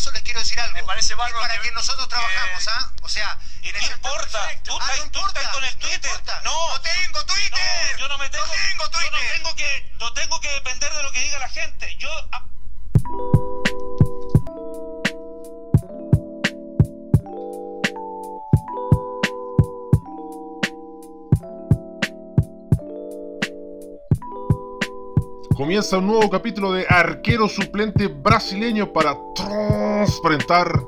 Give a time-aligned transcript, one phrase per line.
[0.00, 0.72] paso les quiero decir algo.
[0.74, 2.92] Me parece Es bárbaro para que- que, nosotros trabajamos, ¿ah?
[3.02, 4.48] O sea, en ¿Qué ese importa?
[4.64, 6.10] Tú Ah, no tú importa, estás con el no Twitter.
[6.10, 6.40] importa.
[6.42, 7.92] No, No tengo Twitter.
[7.92, 9.12] No, yo no me tengo, No tengo yo Twitter.
[9.12, 11.96] no tengo que, no tengo que depender de lo que diga la gente.
[11.98, 13.50] Yo ah,
[25.56, 29.14] Comienza un nuevo capítulo de arquero suplente brasileño para
[30.00, 30.80] transparentar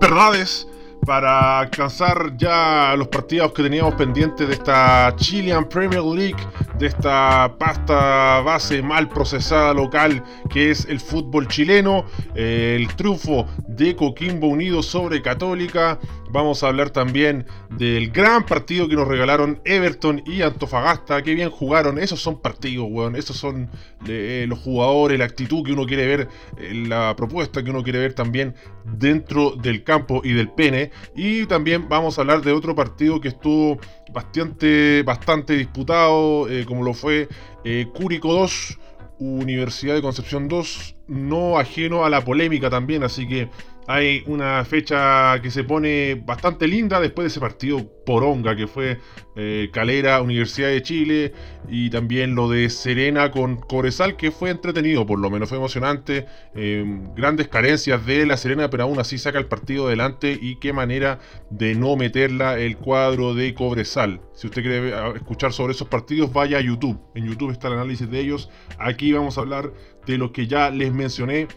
[0.00, 0.68] verdades,
[1.04, 6.36] para alcanzar ya los partidos que teníamos pendientes de esta Chilean Premier League,
[6.78, 13.46] de esta pasta base mal procesada local que es el fútbol chileno, eh, el triunfo
[13.68, 15.98] de Coquimbo Unido sobre Católica.
[16.30, 21.22] Vamos a hablar también del gran partido que nos regalaron Everton y Antofagasta.
[21.22, 21.96] Qué bien jugaron.
[21.96, 23.14] Esos son partidos, weón.
[23.14, 23.70] Esos son
[24.08, 26.28] eh, los jugadores, la actitud que uno quiere ver,
[26.58, 30.90] eh, la propuesta que uno quiere ver también dentro del campo y del pene.
[31.14, 33.78] Y también vamos a hablar de otro partido que estuvo
[34.12, 37.28] bastante, bastante disputado, eh, como lo fue
[37.64, 38.78] eh, Cúrico 2.
[39.18, 43.48] Universidad de Concepción 2, no ajeno a la polémica también, así que
[43.86, 48.98] hay una fecha que se pone bastante linda después de ese partido poronga que fue
[49.36, 51.32] eh, Calera, Universidad de Chile
[51.68, 56.26] y también lo de Serena con Cobresal que fue entretenido, por lo menos fue emocionante,
[56.54, 60.72] eh, grandes carencias de la Serena pero aún así saca el partido adelante y qué
[60.72, 61.18] manera
[61.50, 64.20] de no meterla el cuadro de Cobresal.
[64.34, 68.10] Si usted quiere escuchar sobre esos partidos vaya a YouTube, en YouTube está el análisis
[68.10, 69.72] de ellos, aquí vamos a hablar
[70.06, 71.48] de lo que ya les mencioné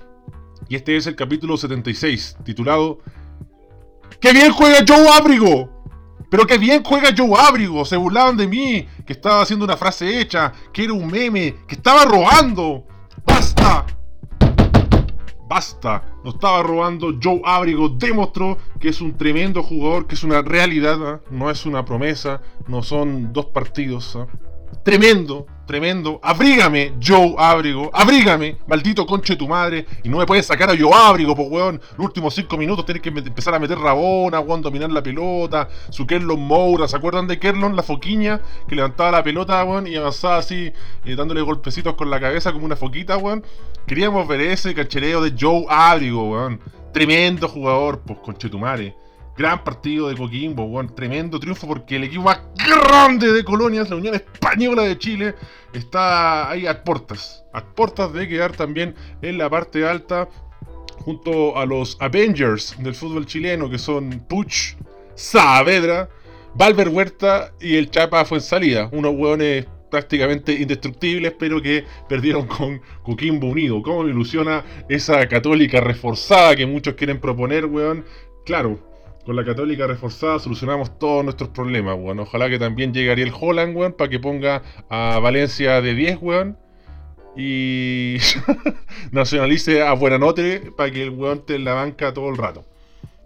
[0.70, 3.00] y este es el capítulo 76, titulado
[4.20, 5.78] ¡Qué bien juega Joe Abrigo!
[6.30, 7.86] Pero qué bien juega Joe Abrigo.
[7.86, 11.76] Se burlaban de mí, que estaba haciendo una frase hecha, que era un meme, que
[11.76, 12.86] estaba robando.
[13.26, 13.86] ¡Basta!
[15.48, 16.04] Basta.
[16.26, 17.18] No estaba robando.
[17.22, 21.22] Joe Abrigo demostró que es un tremendo jugador, que es una realidad, ¿ah?
[21.30, 24.18] no es una promesa, no son dos partidos.
[24.18, 24.28] ¿ah?
[24.84, 26.19] Tremendo, tremendo.
[26.23, 27.91] Abrígame, Joe Abrigo.
[27.94, 29.85] Abrígame, maldito conche tu madre.
[30.03, 31.79] Y no me puedes sacar a Joe Abrigo, pues weón.
[31.97, 35.69] Los últimos cinco minutos tienes que empezar a meter rabona, weón, dominar la pelota.
[35.89, 36.88] Su Kerlon Moura.
[36.88, 38.41] ¿Se acuerdan de Kerlon, la foquiña?
[38.67, 40.72] Que levantaba la pelota, weón, y avanzaba así,
[41.05, 43.44] eh, dándole golpecitos con la cabeza como una foquita, weón.
[43.85, 46.59] Queríamos ver ese cachereo de Joe Abrigo, weón.
[46.94, 48.95] Tremendo jugador, pues, conche tu madre.
[49.38, 50.95] Gran partido de Coquimbo, weón.
[50.95, 55.35] Tremendo triunfo porque el equipo más grande de Colonias, la Unión Española de Chile,
[55.73, 57.44] está ahí a puertas.
[57.53, 57.63] A
[58.07, 60.29] de quedar también en la parte alta
[61.00, 64.75] junto a los Avengers del fútbol chileno, que son Puch,
[65.16, 66.09] Saavedra,
[66.55, 68.89] Valver Huerta y el Chapa Fuensalida.
[68.91, 73.81] Unos hueones prácticamente indestructibles, pero que perdieron con Coquimbo Unido.
[73.81, 78.05] ¿Cómo me ilusiona esa católica reforzada que muchos quieren proponer, weón?
[78.45, 78.79] Claro,
[79.28, 82.22] con la católica reforzada solucionamos todos nuestros problemas, weón.
[82.22, 86.58] Ojalá que también llegue Ariel Holland, weón, para que ponga a Valencia de 10, weón.
[87.36, 88.16] Y
[89.12, 92.64] nacionalice a Buenanote para que el weón esté en la banca todo el rato.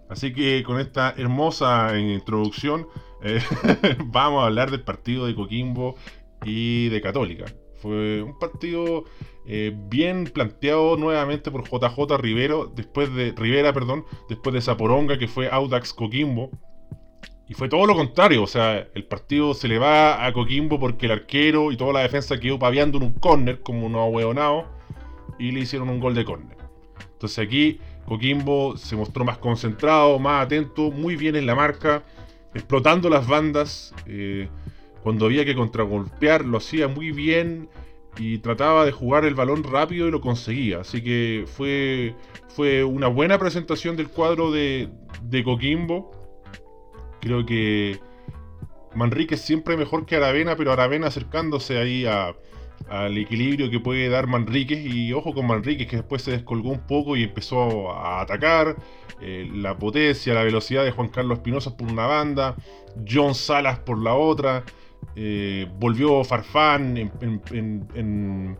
[0.08, 2.88] Así que con esta hermosa introducción
[3.22, 3.40] eh,
[4.06, 5.94] vamos a hablar del partido de Coquimbo
[6.44, 7.44] y de Católica.
[7.80, 9.04] Fue un partido
[9.46, 15.18] eh, bien planteado nuevamente por JJ Rivero, después de Rivera, perdón, después de esa poronga
[15.18, 16.50] que fue Audax Coquimbo.
[17.48, 21.06] Y fue todo lo contrario, o sea, el partido se le va a Coquimbo porque
[21.06, 24.66] el arquero y toda la defensa quedó paviando en un córner como unos ahueonados
[25.38, 26.56] y le hicieron un gol de córner.
[27.12, 32.04] Entonces aquí Coquimbo se mostró más concentrado, más atento, muy bien en la marca,
[32.54, 33.94] explotando las bandas.
[34.06, 34.48] eh,
[35.02, 37.68] cuando había que contragolpear lo hacía muy bien
[38.18, 40.80] y trataba de jugar el balón rápido y lo conseguía.
[40.80, 42.14] Así que fue,
[42.48, 44.88] fue una buena presentación del cuadro de,
[45.22, 46.10] de Coquimbo.
[47.20, 47.98] Creo que
[48.94, 54.26] Manrique es siempre mejor que Aravena, pero Aravena acercándose ahí al equilibrio que puede dar
[54.26, 54.84] Manríquez.
[54.84, 58.76] Y ojo con Manríquez, que después se descolgó un poco y empezó a atacar.
[59.24, 62.56] Eh, la potencia, la velocidad de Juan Carlos Espinosa por una banda,
[63.08, 64.64] John Salas por la otra.
[65.16, 68.58] Eh, volvió Farfán en, en- en- en-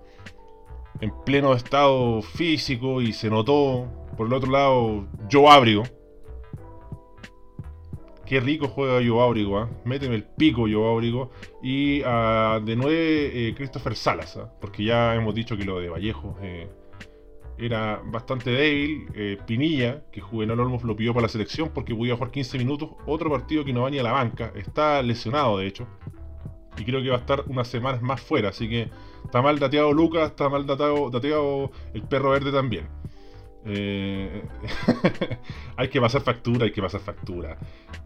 [1.01, 3.87] en pleno estado físico y se notó.
[4.17, 5.83] Por el otro lado, Joe Abrigo.
[8.27, 9.69] Qué rico juega Joe Abrigo, ¿ah?
[9.85, 11.31] Méteme el pico Joe Abrigo.
[11.63, 14.53] Y ah, de 9, Christopher Salas, ¿ah?
[14.61, 16.71] porque ya hemos dicho que lo de Vallejo eh,
[17.59, 19.07] era bastante débil.
[19.15, 22.91] Eh, Pinilla, que Juvenal Olmos lo pidió para la selección porque podía jugar 15 minutos.
[23.07, 24.53] Otro partido que no va ni a la banca.
[24.55, 25.87] Está lesionado, de hecho.
[26.79, 28.51] Y creo que va a estar unas semanas más fuera.
[28.51, 28.89] Así que
[29.25, 32.89] está mal dateado Lucas, está mal dateado, el perro verde también.
[33.65, 34.43] Eh,
[35.77, 37.59] hay que pasar factura, hay que pasar factura.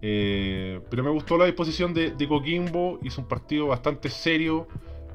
[0.03, 4.67] Eh, pero me gustó la disposición de, de Coquimbo, hizo un partido bastante serio.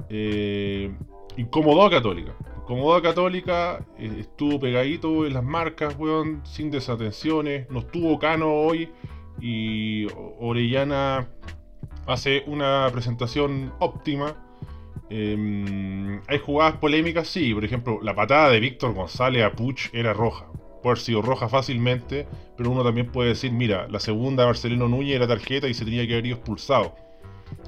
[0.08, 0.92] Eh,
[1.36, 2.34] incomodó a Católica.
[2.62, 7.68] Incomodó a Católica, eh, estuvo pegadito en las marcas, weón, sin desatenciones.
[7.70, 8.88] No estuvo Cano hoy
[9.40, 10.06] y
[10.38, 11.28] Orellana
[12.06, 14.36] hace una presentación óptima.
[15.10, 17.52] Eh, hay jugadas polémicas, sí.
[17.54, 20.46] Por ejemplo, la patada de Víctor González a Puch era roja.
[20.82, 22.26] Puede haber sido roja fácilmente,
[22.56, 26.06] pero uno también puede decir, mira, la segunda Marcelino Núñez era tarjeta y se tenía
[26.06, 26.94] que haber ido expulsado.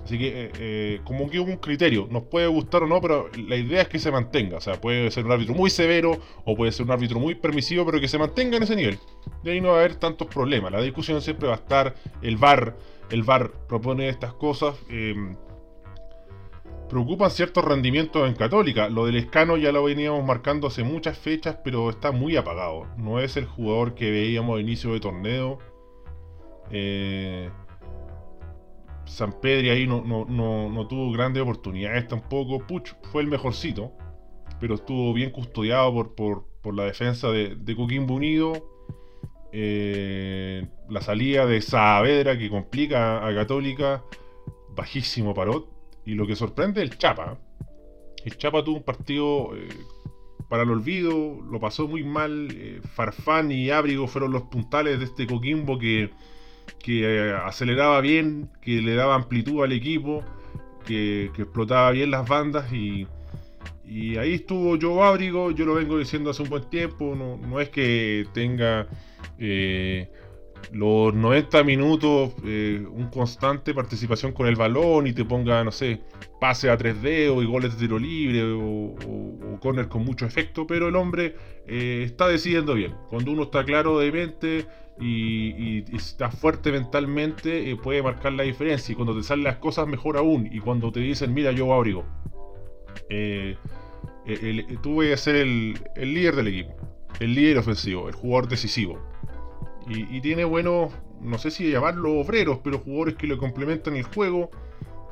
[0.05, 3.31] Así que, eh, eh, como que hubo un criterio, nos puede gustar o no, pero
[3.37, 4.59] la idea es que se mantenga.
[4.59, 7.87] O sea, puede ser un árbitro muy severo o puede ser un árbitro muy permisivo,
[7.87, 8.99] pero que se mantenga en ese nivel.
[9.43, 10.73] De ahí no va a haber tantos problemas.
[10.73, 12.77] La discusión siempre va a estar el VAR.
[13.15, 14.77] El VAR propone estas cosas.
[14.91, 15.15] eh,
[16.89, 18.89] preocupan ciertos rendimientos en Católica.
[18.89, 22.89] Lo del Escano ya lo veníamos marcando hace muchas fechas, pero está muy apagado.
[22.97, 25.59] No es el jugador que veíamos a inicio de torneo.
[26.73, 27.51] Eh,
[29.05, 32.67] San Pedri ahí no, no, no, no tuvo grandes oportunidades tampoco.
[32.67, 33.93] Puch fue el mejorcito,
[34.59, 38.74] pero estuvo bien custodiado por, por, por la defensa de, de Coquimbo Unido.
[39.57, 44.03] Eh, la salida de Saavedra que complica a Católica,
[44.75, 45.69] bajísimo parot.
[46.05, 47.39] Y lo que sorprende es el Chapa.
[48.25, 49.69] El Chapa tuvo un partido eh,
[50.49, 52.49] para el olvido, lo pasó muy mal.
[52.51, 56.11] eh, Farfán y Ábrigo fueron los puntales de este Coquimbo que,
[56.81, 60.25] que aceleraba bien, que le daba amplitud al equipo,
[60.85, 63.07] que, que explotaba bien las bandas y,
[63.87, 67.61] y ahí estuvo Joe Ábrigo, yo lo vengo diciendo hace un buen tiempo, no, no
[67.61, 68.89] es que tenga
[69.39, 70.11] eh,
[70.73, 76.01] los 90 minutos eh, un constante participación con el balón y te ponga, no sé,
[76.41, 80.67] pase a 3D o goles de tiro libre o, o, o corner con mucho efecto,
[80.67, 81.37] pero el hombre
[81.67, 82.95] eh, está decidiendo bien.
[83.11, 84.67] Cuando uno está claro de mente
[85.01, 88.93] y, y- está fuerte mentalmente, puede marcar la diferencia.
[88.93, 90.49] Y cuando te salen las cosas, mejor aún.
[90.53, 92.05] Y cuando te dicen, mira, yo abrigo,
[93.09, 93.57] eh,
[94.27, 96.75] el- el- a ser el, líder del equipo,
[97.21, 98.99] el líder ofensivo, el jugador decisivo.
[99.87, 104.51] Y, tiene buenos, no sé si llamarlo obreros, pero jugadores que le complementan el juego.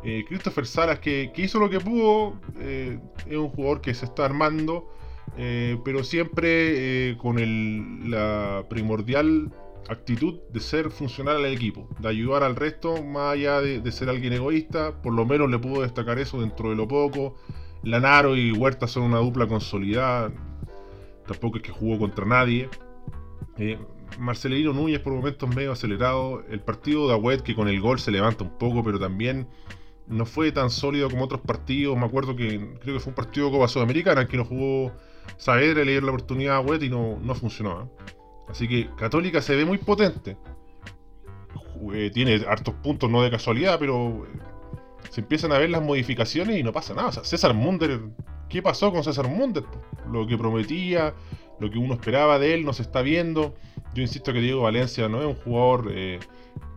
[0.02, 4.24] Eh, Christopher Salas, que, hizo lo que pudo, eh, es un jugador que se está
[4.24, 4.88] armando,
[5.36, 9.52] eh, pero siempre eh, con la primordial
[9.88, 14.08] actitud de ser funcional al equipo, de ayudar al resto, más allá de, de ser
[14.08, 17.34] alguien egoísta, por lo menos le puedo destacar eso dentro de lo poco.
[17.82, 20.32] Lanaro y Huerta son una dupla consolidada,
[21.26, 22.68] tampoco es que jugó contra nadie.
[23.58, 23.78] Eh,
[24.18, 26.44] Marcelino Núñez por momentos medio acelerado.
[26.48, 29.48] El partido de Agüet que con el gol se levanta un poco, pero también
[30.06, 31.96] no fue tan sólido como otros partidos.
[31.96, 34.92] Me acuerdo que creo que fue un partido de Copa Sudamericana en que no jugó
[35.36, 37.82] Saavedra, le dieron la oportunidad a Agüet y no, no funcionó.
[37.82, 38.12] ¿eh?
[38.48, 40.36] Así que Católica se ve muy potente.
[41.94, 44.26] Eh, tiene hartos puntos, no de casualidad, pero
[45.10, 47.08] se empiezan a ver las modificaciones y no pasa nada.
[47.08, 48.00] O sea, César Munder,
[48.48, 49.64] ¿qué pasó con César Munder?
[50.10, 51.14] Lo que prometía,
[51.60, 53.54] lo que uno esperaba de él, no se está viendo.
[53.94, 56.18] Yo insisto que Diego Valencia no es un jugador eh,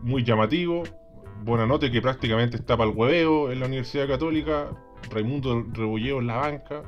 [0.02, 0.84] muy llamativo.
[1.44, 4.70] Buenanote que prácticamente está para el hueveo en la Universidad Católica.
[5.10, 6.82] Raimundo Rebolleo en la banca.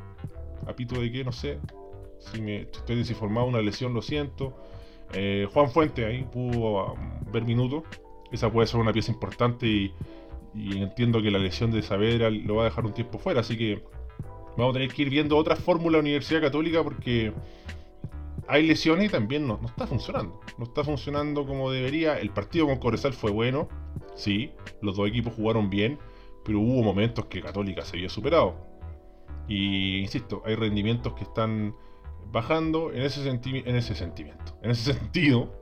[0.67, 1.25] ¿A pito de qué?
[1.25, 1.59] No sé.
[2.19, 4.57] Si me estoy desinformado, una lesión, lo siento.
[5.15, 7.85] Eh, Juan Fuente ahí pudo um, ver minutos.
[8.31, 9.95] Esa puede ser una pieza importante y,
[10.55, 13.41] y entiendo que la lesión de Saavedra lo va a dejar un tiempo fuera.
[13.41, 13.83] Así que
[14.57, 17.33] vamos a tener que ir viendo otra fórmula Universidad Católica porque
[18.47, 20.41] hay lesiones y también no, no está funcionando.
[20.57, 22.19] No está funcionando como debería.
[22.19, 23.69] El partido con Corezal fue bueno,
[24.15, 24.53] sí.
[24.81, 25.99] Los dos equipos jugaron bien,
[26.45, 28.57] pero hubo momentos que Católica se vio superado.
[29.49, 31.75] Y insisto, hay rendimientos que están
[32.31, 34.59] bajando en ese, en ese sentimiento.
[34.63, 35.53] En ese sentido,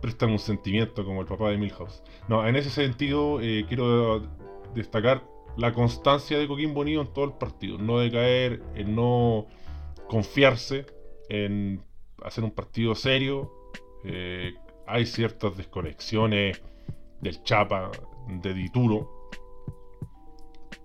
[0.00, 2.02] prestan un sentimiento como el papá de Milhouse.
[2.28, 4.22] No, en ese sentido eh, quiero
[4.74, 5.24] destacar
[5.56, 7.78] la constancia de Coquimbo Unido en todo el partido.
[7.78, 9.46] No decaer, en no
[10.08, 10.86] confiarse,
[11.28, 11.82] en
[12.22, 13.52] hacer un partido serio.
[14.04, 14.54] Eh,
[14.86, 16.60] hay ciertas desconexiones
[17.20, 17.90] del Chapa,
[18.28, 19.30] de Dituro,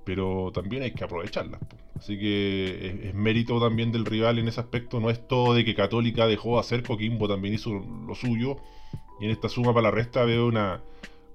[0.03, 1.59] pero también hay que aprovecharlas.
[1.97, 4.99] Así que es, mérito también del rival en ese aspecto.
[4.99, 8.57] No es todo de que Católica dejó de hacer, Coquimbo también hizo lo suyo.
[9.19, 10.81] Y en esta suma para la resta veo una,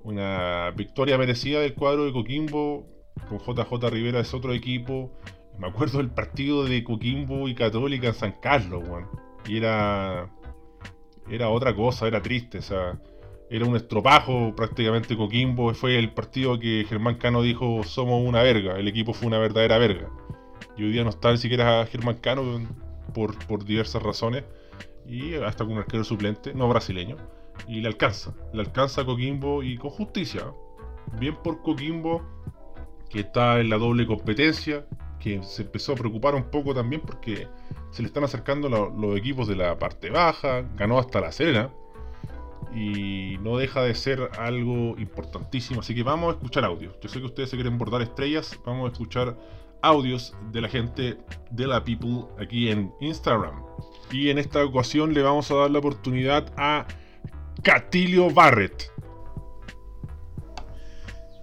[0.04, 2.86] una victoria merecida del cuadro de Coquimbo.
[3.28, 5.10] Con JJ Rivera es otro equipo.
[5.58, 8.84] Me acuerdo del partido de Coquimbo y Católica en San Carlos.
[9.46, 10.30] Y era.
[11.28, 12.58] Era otra cosa, era triste.
[12.58, 12.98] O sea,
[13.50, 15.74] era un estropajo prácticamente Coquimbo.
[15.74, 18.78] Fue el partido que Germán Cano dijo: Somos una verga.
[18.78, 20.08] El equipo fue una verdadera verga.
[20.82, 22.42] Y hoy día no está ni siquiera Germán Cano
[23.14, 24.42] por, por diversas razones.
[25.06, 27.16] y hasta con un arquero suplente, no brasileño,
[27.68, 30.42] y le alcanza, le alcanza a Coquimbo y con justicia.
[31.20, 32.20] Bien por Coquimbo,
[33.08, 34.84] que está en la doble competencia,
[35.20, 37.46] que se empezó a preocupar un poco también porque
[37.92, 41.70] se le están acercando lo- los equipos de la parte baja, ganó hasta la Serena
[42.74, 45.80] y no deja de ser algo importantísimo.
[45.80, 46.94] Así que vamos a escuchar audios.
[47.00, 49.36] Yo sé que ustedes se quieren bordar estrellas, vamos a escuchar
[49.82, 51.18] audios de la gente
[51.50, 53.62] de la People aquí en Instagram.
[54.10, 56.86] Y en esta ocasión le vamos a dar la oportunidad a
[57.62, 58.90] Catilio Barrett.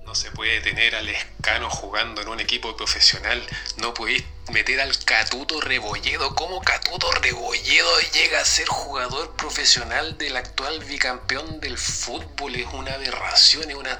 [0.05, 3.45] No se puede tener al escano jugando en un equipo profesional.
[3.77, 6.33] No podéis meter al Catuto Rebolledo.
[6.33, 12.55] ¿Cómo Catuto Rebolledo llega a ser jugador profesional del actual bicampeón del fútbol?
[12.55, 13.99] Es una aberración, es una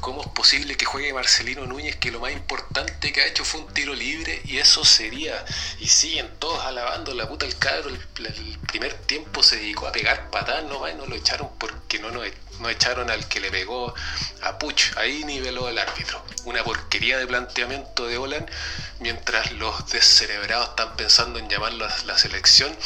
[0.00, 3.60] ¿Cómo es posible que juegue Marcelino Núñez que lo más importante que ha hecho fue
[3.60, 5.44] un tiro libre y eso sería?
[5.78, 7.88] Y siguen todos alabando la puta el cabro.
[7.88, 7.98] El,
[8.66, 12.20] primer tiempo se dedicó a pegar patadas nomás y no lo echaron porque no, no,
[12.60, 13.94] no echaron al que le pegó
[14.42, 14.96] a Puch.
[14.96, 16.22] Ahí niveló el árbitro.
[16.44, 18.50] Una porquería de planteamiento de Olan
[18.98, 22.76] mientras los descerebrados están pensando en llamarlo a la selección.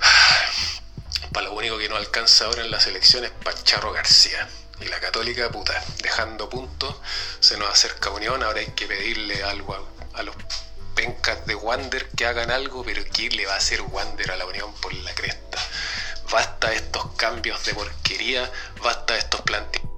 [1.32, 4.48] Para lo único que no alcanza ahora en la selección es Pacharro García.
[4.80, 6.96] Y la católica, puta, dejando puntos,
[7.40, 9.76] se nos acerca Unión, ahora hay que pedirle algo
[10.14, 10.34] a, los
[10.94, 14.46] pencas de Wander que hagan algo, pero ¿qué le va a hacer Wander a la
[14.46, 15.58] Unión por la cresta?
[16.30, 18.50] Basta estos cambios de porquería,
[18.82, 19.90] basta estos planteamientos.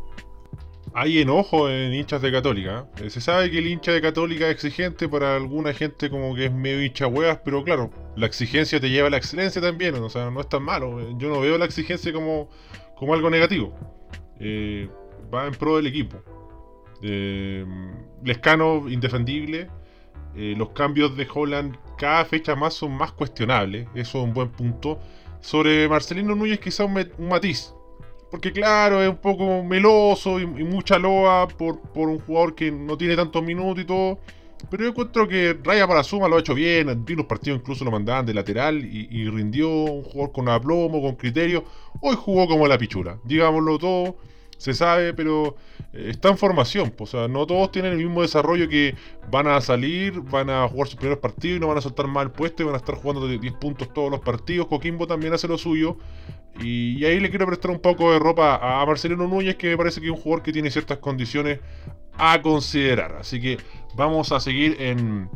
[0.95, 2.87] Hay enojo en hinchas de Católica.
[2.99, 3.09] ¿eh?
[3.09, 6.53] Se sabe que el hincha de Católica es exigente para alguna gente como que es
[6.53, 10.31] medio hincha huevas, pero claro, la exigencia te lleva a la excelencia también, o sea,
[10.31, 11.01] no es tan malo.
[11.19, 12.51] Yo no veo la exigencia como,
[12.97, 13.75] como algo negativo.
[14.43, 14.89] Eh,
[15.33, 16.19] va en pro del equipo.
[17.03, 17.65] Eh,
[18.25, 19.69] Lescano, indefendible.
[20.35, 23.87] Eh, los cambios de Holland cada fecha más son más cuestionables.
[23.95, 24.99] Eso es un buen punto.
[25.41, 26.95] Sobre Marcelino Núñez quizá un,
[27.29, 27.73] matiz.
[28.31, 32.97] Porque claro, es un poco meloso y, mucha loa por, por, un jugador que no
[32.97, 34.19] tiene tantos minutos y todo.
[34.71, 37.05] Pero yo encuentro que Raya para Suma lo ha hecho bien.
[37.05, 41.17] Vi los partidos incluso lo mandaban de lateral y, rindió un jugador con aplomo, con
[41.17, 41.65] criterio.
[42.01, 43.19] Hoy jugó como la pichula.
[43.25, 44.17] Digámoslo todo.
[44.63, 45.57] Se sabe, pero
[45.93, 46.95] eh, está en formación.
[46.97, 48.95] O sea, no todos tienen el mismo desarrollo que
[49.29, 52.31] van a salir, van a jugar sus primeros partidos y no van a soltar mal
[52.31, 54.69] puesto y van a estar jugando de 10 puntos todos los partidos.
[54.69, 55.97] Coquimbo también hace lo suyo.
[56.61, 60.01] Y, ahí le quiero prestar un poco de ropa a Marcelino Núñez, que me parece
[60.01, 61.59] que es un jugador que tiene ciertas condiciones
[62.17, 63.17] a considerar.
[63.17, 63.59] Así que
[63.97, 65.29] vamos a seguir en,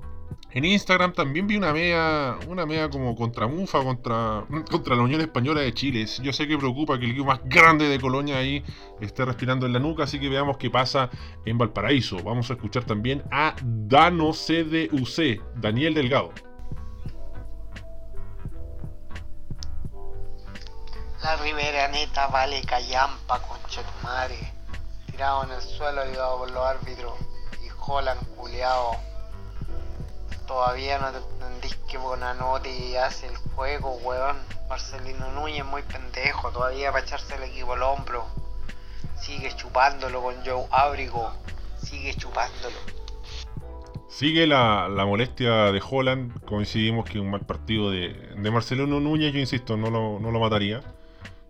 [0.56, 1.12] en Instagram.
[1.12, 5.74] También vi una media, una media como contra Mufa, contra, contra la Unión Española de
[5.74, 6.06] Chile.
[6.22, 8.64] Yo sé que preocupa que el equipo más grande de Colonia ahí
[9.00, 11.10] esté respirando en la nuca, así que veamos qué pasa
[11.44, 12.22] en Valparaíso.
[12.22, 16.32] Vamos a escuchar también a Dano CDUC, Daniel Delgado.
[21.22, 23.42] La Riveraneta vale callampa,
[24.02, 24.38] madre.
[25.10, 27.12] Tirado en el suelo, ayudado por los árbitros.
[27.62, 29.15] Y Holland, culeado.
[30.46, 34.36] Todavía no te entendís que Bonanotti hace el juego, weón.
[34.68, 38.24] Marcelino Núñez muy pendejo, todavía para echarse el equipo al hombro.
[39.20, 41.32] Sigue chupándolo con Joe Ábrigo.
[41.78, 42.76] Sigue chupándolo.
[44.08, 46.44] Sigue la, la, molestia de Holland.
[46.44, 50.40] Coincidimos que un mal partido de, de Marcelino Núñez, yo insisto, no lo, no lo
[50.40, 50.80] mataría.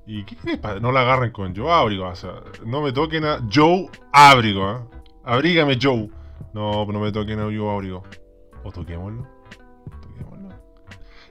[0.06, 0.60] ¿Y qué crees?
[0.80, 2.06] No la agarren con Joe Ábrigo.
[2.06, 2.34] O sea,
[2.64, 4.70] no me toquen a Joe Ábrigo.
[4.70, 4.78] ¿eh?
[5.24, 6.08] Abrígame, Joe.
[6.54, 8.02] No, no me toquen a Joe Ábrigo.
[8.66, 9.25] O toquémoslo.
[10.02, 10.49] Toquémoslo.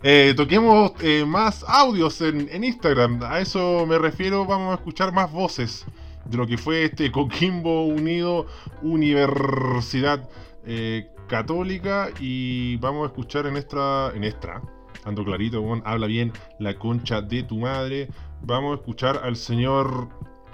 [0.04, 3.22] Eh, toquemos eh, más audios en, Instagram.
[3.24, 4.46] A eso me refiero.
[4.46, 5.86] Vamos a escuchar más voces
[6.24, 8.46] de lo que fue este Coquimbo Unido
[8.82, 10.30] Universidad
[10.66, 12.10] eh, Católica.
[12.22, 14.12] Y vamos a escuchar en esta.
[14.16, 14.62] En esta.
[15.04, 18.08] Ando clarito, bueno, habla bien la concha de tu madre.
[18.42, 20.08] Vamos a escuchar al señor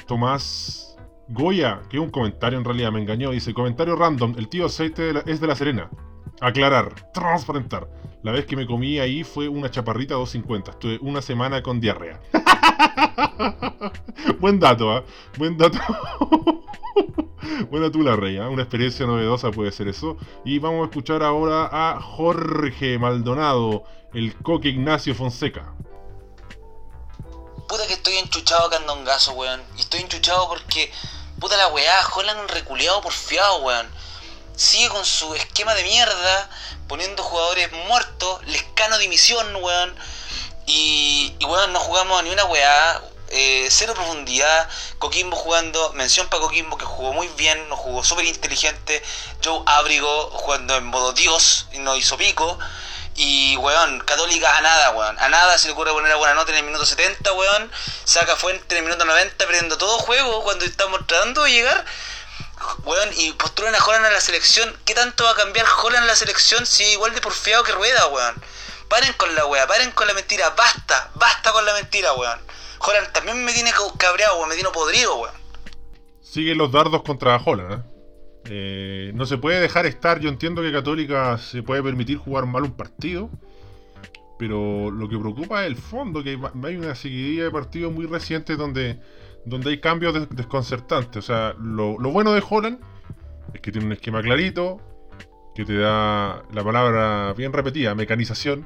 [0.07, 0.97] Tomás
[1.29, 3.29] Goya, que un comentario en realidad, me engañó.
[3.29, 4.33] Dice: comentario random.
[4.37, 5.91] El tío aceite es de la Serena.
[6.41, 7.87] Aclarar, transparentar.
[8.23, 10.71] La vez que me comí ahí fue una chaparrita 250.
[10.71, 12.19] Estuve una semana con diarrea.
[14.39, 15.03] Buen dato, ¿eh?
[15.37, 15.79] Buen dato.
[17.69, 18.47] Buena tú la rey, ¿eh?
[18.47, 20.17] Una experiencia novedosa puede ser eso.
[20.45, 25.73] Y vamos a escuchar ahora a Jorge Maldonado, el coque Ignacio Fonseca.
[27.67, 29.61] Puta que estoy enchuchado candongazo, weón.
[29.77, 30.91] Y estoy enchuchado porque,
[31.39, 33.87] puta la weá, Holland reculeado porfiado, weón
[34.55, 36.49] sigue con su esquema de mierda,
[36.87, 39.95] poniendo jugadores muertos, lescano dimisión, weón.
[40.65, 44.69] Y, y weón, no jugamos ni una weá, eh, cero profundidad.
[44.99, 49.01] Coquimbo jugando, mención para Coquimbo que jugó muy bien, nos jugó súper inteligente.
[49.43, 52.59] Joe Abrigo jugando en modo Dios y nos hizo pico.
[53.15, 55.17] Y, weón, Católica a nada, weón.
[55.19, 57.71] A nada se le ocurre poner a buena nota en el minuto 70, weón.
[58.03, 61.85] Saca Fuente en el minuto 90, perdiendo todo juego cuando estamos tratando de llegar.
[62.83, 64.73] Weón, y postulan a Holland a la selección.
[64.85, 68.07] ¿Qué tanto va a cambiar Holland a la selección si igual de porfiado que Rueda,
[68.07, 68.35] weón?
[68.89, 70.49] Paren con la weá, paren con la mentira.
[70.51, 72.39] Basta, basta con la mentira, weón.
[72.79, 74.49] Holland también me tiene cabreado, weón.
[74.49, 75.35] Me tiene podrido, weón.
[76.21, 77.91] Siguen los dardos contra Holland, ¿eh?
[78.45, 80.19] Eh, no se puede dejar estar.
[80.19, 83.29] Yo entiendo que Católica se puede permitir jugar mal un partido.
[84.39, 88.57] Pero lo que preocupa es el fondo, que hay una seguidilla de partidos muy recientes
[88.57, 88.99] donde,
[89.45, 91.17] donde hay cambios des- desconcertantes.
[91.17, 92.79] O sea, lo, lo bueno de Holland
[93.53, 94.79] es que tiene un esquema clarito,
[95.55, 98.65] que te da la palabra bien repetida, mecanización.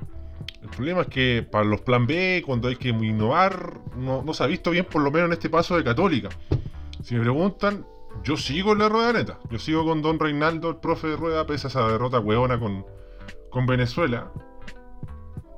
[0.62, 4.44] El problema es que para los plan B, cuando hay que innovar, no, no se
[4.44, 6.30] ha visto bien, por lo menos en este paso de Católica.
[7.04, 7.86] Si me preguntan,
[8.24, 9.40] yo sigo en la rueda neta.
[9.50, 12.86] Yo sigo con Don Reinaldo, el profe de rueda, pese a esa derrota hueona con,
[13.50, 14.32] con Venezuela.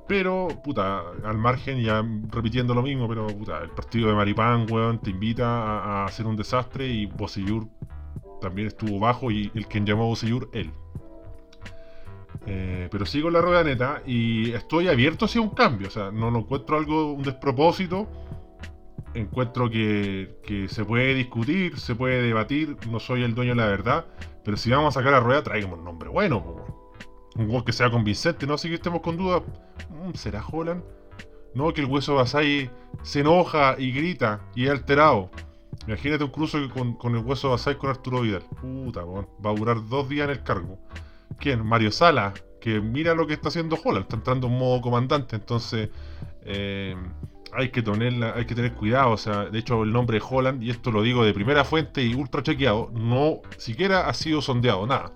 [0.08, 5.02] Pero, puta, al margen, ya repitiendo lo mismo, pero, puta, el partido de Maripán, weón,
[5.02, 7.68] te invita a, hacer un desastre y Bosellur
[8.42, 10.18] también estuvo bajo y el quien llamó a
[10.54, 10.72] él.
[12.46, 15.90] Eh, pero sigo la rueda neta y estoy abierto hacia un cambio.
[15.90, 18.08] O sea, no encuentro algo, un despropósito.
[19.14, 22.78] Encuentro que, que se puede discutir, se puede debatir.
[22.90, 24.06] No soy el dueño de la verdad.
[24.46, 26.38] Pero si vamos a sacar a rueda, traigamos un nombre bueno.
[26.38, 26.87] weón.
[27.38, 29.44] Un gol que sea convincente, no así que estemos con dudas.
[29.90, 30.84] Mm, ¿Será Holland?
[31.54, 32.70] No, que el hueso Basay
[33.04, 35.30] se enoja y grita y es alterado.
[35.88, 38.44] Imagínate un cruce con, con el hueso Basay con Arturo Vidal.
[38.62, 39.28] Puta, weón.
[39.46, 40.78] Va a durar dos días en el cargo.
[41.40, 41.66] ¿Quién?
[41.66, 42.34] Mario Sala.
[42.60, 44.04] Que mira lo que está haciendo Holland.
[44.04, 45.36] Está entrando en modo comandante.
[45.36, 45.90] Entonces,
[46.44, 46.96] eh,
[47.54, 49.12] hay, que tenerla, hay que tener cuidado.
[49.12, 52.04] O sea, de hecho, el nombre de Holland, y esto lo digo de primera fuente
[52.04, 54.86] y ultra chequeado, no siquiera ha sido sondeado.
[54.88, 55.14] Nada.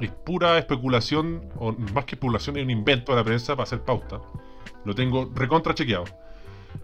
[0.00, 3.82] Es pura especulación, o más que especulación, es un invento de la prensa para hacer
[3.82, 4.20] pauta.
[4.84, 6.04] Lo tengo recontra chequeado.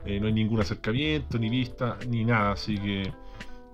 [0.04, 2.52] Eh, no hay ningún acercamiento, ni vista, ni nada.
[2.52, 3.12] Así que,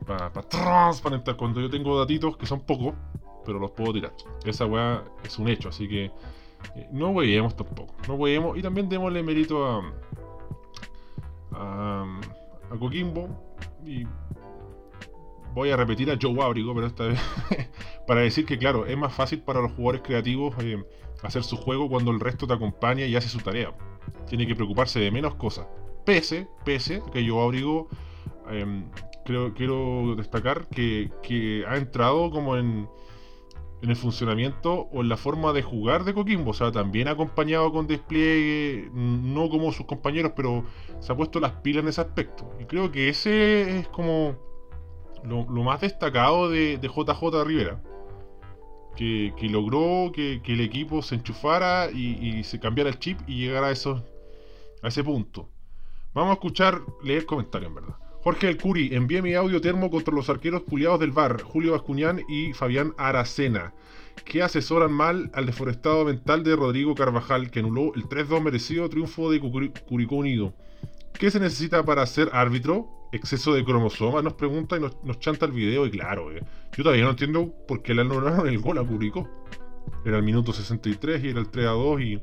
[0.07, 2.95] para transparentar, cuando yo tengo datitos, que son pocos,
[3.45, 4.13] pero los puedo tirar.
[4.45, 6.07] Esa weá es un hecho, así que
[6.75, 7.95] eh, no hueveemos tampoco.
[8.09, 9.93] No hueveemos y también démosle mérito a,
[11.53, 12.21] a,
[12.71, 13.29] a Coquimbo.
[13.85, 14.05] Y
[15.57, 17.19] voy a repetir a Joe Abrigo, pero esta vez
[18.07, 20.85] para decir que, claro, es más fácil para los jugadores creativos eh,
[21.23, 23.73] hacer su juego cuando el resto te acompaña y hace su tarea.
[24.29, 25.67] Tiene que preocuparse de menos cosas.
[26.05, 27.89] Pese, pese, que Joe Abrigo,
[28.51, 28.85] eh,
[29.25, 32.87] creo, quiero destacar que, ha entrado como en,
[33.81, 36.51] en el funcionamiento o en la forma de jugar de Coquimbo.
[36.51, 40.67] O sea, también acompañado con despliegue, no como sus compañeros, pero
[41.01, 42.53] se ha puesto las pilas en ese aspecto.
[42.61, 44.45] Y creo que ese es como
[45.27, 47.81] lo, más destacado de, de JJ Rivera.
[48.97, 53.71] Que, logró que, el equipo se enchufara y, se cambiara el chip y llegara a,
[53.71, 54.03] esos,
[54.83, 55.51] a ese punto.
[56.15, 57.97] Vamos a escuchar, leer comentarios en verdad.
[58.23, 62.23] Jorge El Curi, envíe mi audio termo contra los arqueros culiados del bar, Julio Bascuñán
[62.29, 63.73] y Fabián Aracena,
[64.25, 69.31] que asesoran mal al deforestado mental de Rodrigo Carvajal, que anuló el 3-2 merecido triunfo
[69.31, 70.55] de Curicó Unido.
[71.13, 72.96] ¿Qué se necesita para ser árbitro?
[73.13, 75.87] Exceso de cromosomas, nos pregunta y nos, chanta el video.
[75.87, 76.43] Y claro, eh,
[76.77, 79.29] yo todavía no entiendo por qué le anularon el gol a Curicó.
[80.05, 82.23] Era el minuto 63 y era el 3 a 2 y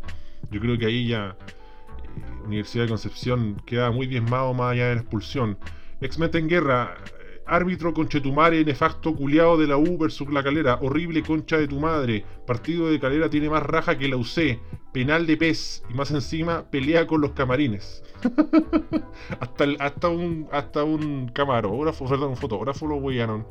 [0.52, 4.96] yo creo que ahí ya eh, Universidad de Concepción queda muy diezmado más allá de
[4.96, 5.58] la expulsión.
[6.02, 6.98] Exmente en guerra,
[7.46, 12.26] árbitro conchetumare, nefasto culiado de la U versus la calera, horrible concha de tu madre,
[12.46, 14.60] partido de calera tiene más raja que la UC,
[14.92, 18.04] penal de pez y más encima pelea con los camarines.
[19.40, 23.46] hasta, hasta un hasta un camarógrafo, perdón, un fotógrafo lo huellaron.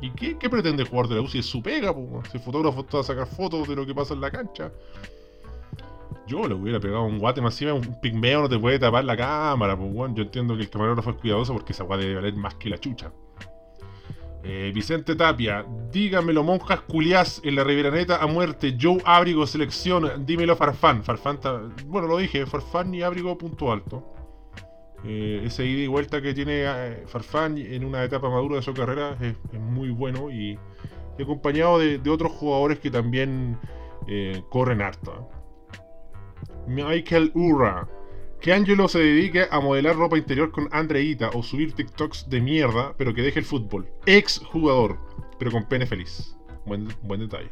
[0.00, 1.92] ¿Y qué, qué pretende el jugador de la U es su pega?
[1.92, 2.22] po?
[2.32, 4.72] El fotógrafo está a sacar fotos de lo que pasa en la cancha.
[6.26, 9.16] Yo le hubiera pegado un guate más encima, un pigmeo no te puede tapar la
[9.16, 12.34] cámara, pues bueno, yo entiendo que el camarógrafo es cuidadoso porque esa guate debe valer
[12.34, 13.10] más que la chucha.
[14.44, 20.54] Eh, Vicente Tapia, dígamelo monjas culiás en la Riveraneta a muerte, Joe Ábrigo selección, dímelo
[20.54, 24.04] Farfán, Farfán, está- bueno lo dije, Farfán y Ábrigo punto alto.
[25.04, 28.74] Eh, ese ida y vuelta que tiene eh, Farfán en una etapa madura de su
[28.74, 30.58] carrera es, es muy bueno y,
[31.18, 33.58] y acompañado de, de otros jugadores que también
[34.08, 35.28] eh, corren harto.
[36.66, 37.88] Michael Urra.
[38.40, 42.94] Que Angelo se dedique a modelar ropa interior con Andreita o subir TikToks de mierda,
[42.96, 43.88] pero que deje el fútbol.
[44.06, 44.96] Ex jugador,
[45.38, 46.36] pero con pene feliz.
[46.64, 47.50] Buen, buen detalle.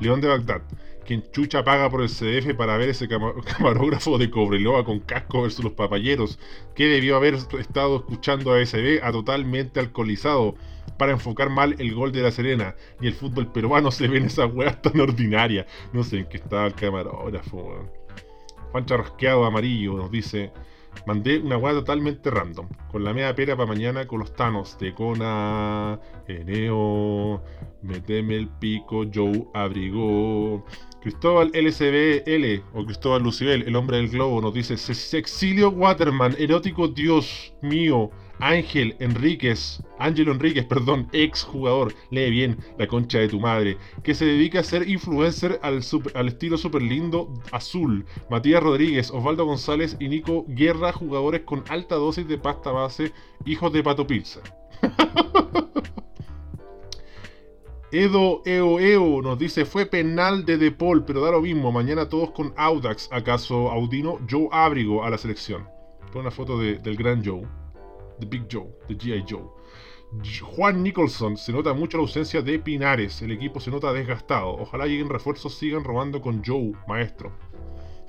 [0.00, 0.62] León de Bagdad.
[1.06, 5.42] quien chucha paga por el CDF para ver ese cama- camarógrafo de Cobreloa con casco
[5.42, 6.38] versus los papayeros,
[6.74, 10.56] que debió haber estado escuchando a SB a totalmente alcoholizado
[10.98, 12.74] para enfocar mal el gol de la Serena.
[13.00, 15.66] Y el fútbol peruano se ve en esas weas tan ordinarias.
[15.92, 17.88] No sé en qué estaba el camarógrafo,
[18.72, 18.86] weón.
[18.86, 20.52] Juan Charrasqueado Amarillo nos dice:
[21.06, 22.68] Mandé una weá totalmente random.
[22.90, 27.42] Con la media pera para mañana con los Thanos de Kona, Eneo,
[27.82, 30.64] Meteme el pico, Joe abrigó.
[31.00, 36.86] Cristóbal LCBL o Cristóbal Lucibel, el hombre del globo, nos dice: "Se- Cecilio Waterman, erótico
[36.88, 38.10] Dios mío,
[38.44, 44.14] Ángel Enríquez, Ángelo Enríquez, perdón, ex jugador, lee bien la concha de tu madre, que
[44.16, 48.04] se dedica a ser influencer al, super- estilo super lindo azul.
[48.28, 53.12] Matías Rodríguez, Osvaldo González y Nico Guerra, jugadores con alta dosis de pasta base,
[53.46, 54.42] hijos de Pato Pilsen.
[57.92, 61.70] Edo Eo Eo nos dice fue penal de De Paul, pero da lo mismo.
[61.70, 63.08] Mañana todos con Audax.
[63.12, 64.18] ¿Acaso Audino?
[64.28, 65.68] Joe Abrigo a la selección.
[66.10, 67.42] Pon una foto de- del gran Joe.
[68.22, 69.24] The Big Joe, de G.I.
[69.28, 69.42] Joe.
[70.54, 73.20] Juan Nicholson, se nota mucho la ausencia de Pinares.
[73.20, 74.50] El equipo se nota desgastado.
[74.50, 77.32] Ojalá lleguen refuerzos, sigan robando con Joe, maestro.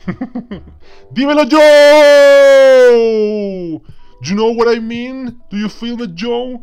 [1.11, 1.61] ¡Dímelo, Joe!
[4.21, 5.41] You know what I mean?
[5.49, 6.61] Do you feel me, Joe?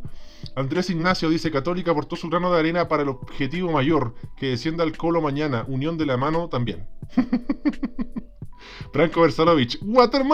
[0.55, 4.85] Andrés Ignacio dice: Católica aportó su grano de arena para el objetivo mayor, que descienda
[4.85, 5.65] al colo mañana.
[5.67, 6.87] Unión de la mano también.
[8.93, 10.31] Franco Versalovich, ¡Waterman!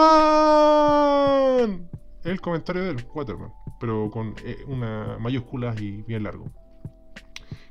[2.27, 6.51] El comentario de él, Waterman, pero con eh, una mayúscula y bien largo.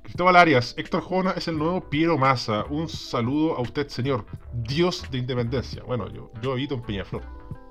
[0.03, 2.65] Cristóbal Arias, Héctor Jona es el nuevo Piero Massa.
[2.71, 4.25] Un saludo a usted, señor.
[4.55, 5.83] Dios de Independencia.
[5.83, 7.23] Bueno, yo, yo habito en Peñaflor,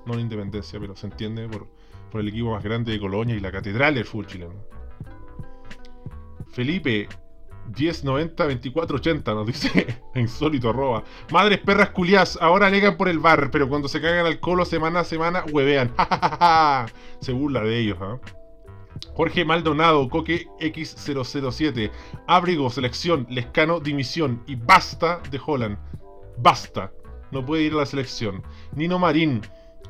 [0.06, 1.66] no en Independencia, pero se entiende por,
[2.12, 4.54] por el equipo más grande de Colonia y la catedral del fútbol chileno.
[6.52, 7.08] Felipe,
[7.72, 11.04] 1090-2480 nos dice insólito arroba.
[11.30, 15.00] Madres perras culiás, ahora alegan por el bar, pero cuando se cagan al colo semana
[15.00, 15.92] a semana, huevean.
[17.20, 18.18] se burla de ellos, ¿ah?
[19.14, 21.90] Jorge Maldonado, Coque X007,
[22.26, 25.78] Abrigo, Selección, Lescano, Dimisión y Basta de Holland.
[26.38, 26.92] Basta.
[27.30, 28.42] No puede ir a la selección.
[28.74, 29.42] Nino Marín,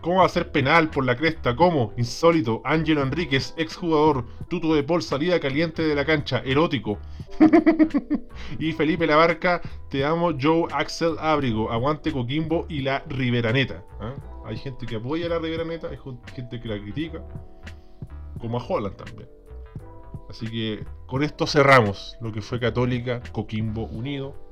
[0.07, 1.57] ¿cómo va a ser penal por la cresta?
[1.57, 1.93] ¿Cómo?
[1.97, 2.63] Insólito.
[2.65, 4.25] Ángelo Enríquez, exjugador.
[4.49, 6.43] Tuto de Paul, salida caliente de la cancha.
[6.45, 6.99] Erótico.
[8.61, 13.85] y Felipe Labarca, te amo Joe Axel Abrigo, aguante Coquimbo y la Riveraneta.
[14.01, 14.15] ¿ah?
[14.45, 15.99] Hay gente que apoya a la Riveraneta, hay
[16.33, 17.25] gente que la critica,
[18.39, 19.29] como a Holland también.
[20.31, 24.46] Así que con esto cerramos lo que fue Católica Coquimbo Unido.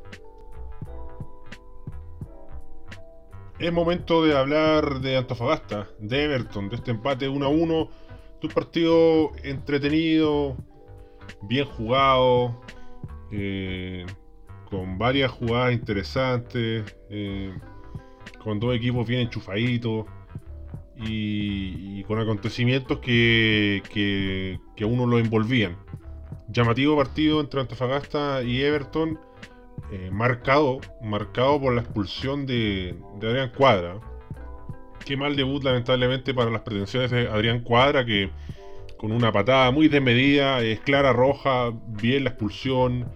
[3.65, 7.89] Es momento de hablar de Antofagasta, de Everton, de este empate 1 a 1.
[8.43, 10.55] De un partido entretenido,
[11.41, 12.61] bien jugado,
[13.33, 14.05] eh,
[14.69, 17.55] con varias jugadas interesantes, eh,
[18.43, 20.05] con dos equipos bien enchufaditos
[20.99, 25.79] y, y con acontecimientos que, que, que a uno lo envolvían.
[26.49, 29.19] Llamativo partido entre Antofagasta y Everton,
[29.93, 34.01] eh, marcado, marcado por la expulsión de, Adrián Cuadra.
[35.05, 38.31] Qué mal debut lamentablemente para las pretensiones de Adrián Cuadra que
[38.97, 43.07] con una patada muy desmedida, es clara roja, bien la expulsión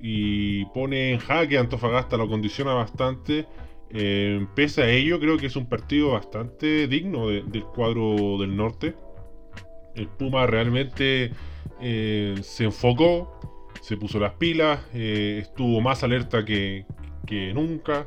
[0.00, 3.46] y pone en jaque a Antofagasta, lo condiciona bastante.
[3.90, 8.56] Eh, pese a ello, creo que es un partido bastante digno de- del cuadro del
[8.56, 8.94] norte.
[9.94, 11.30] El Puma realmente
[11.80, 13.38] eh, se enfocó,
[13.80, 16.86] se puso las pilas, eh, estuvo más alerta que,
[17.26, 18.06] que nunca.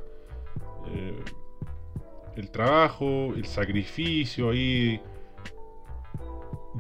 [0.94, 1.24] Eh,
[2.36, 5.02] el trabajo, el sacrificio ahí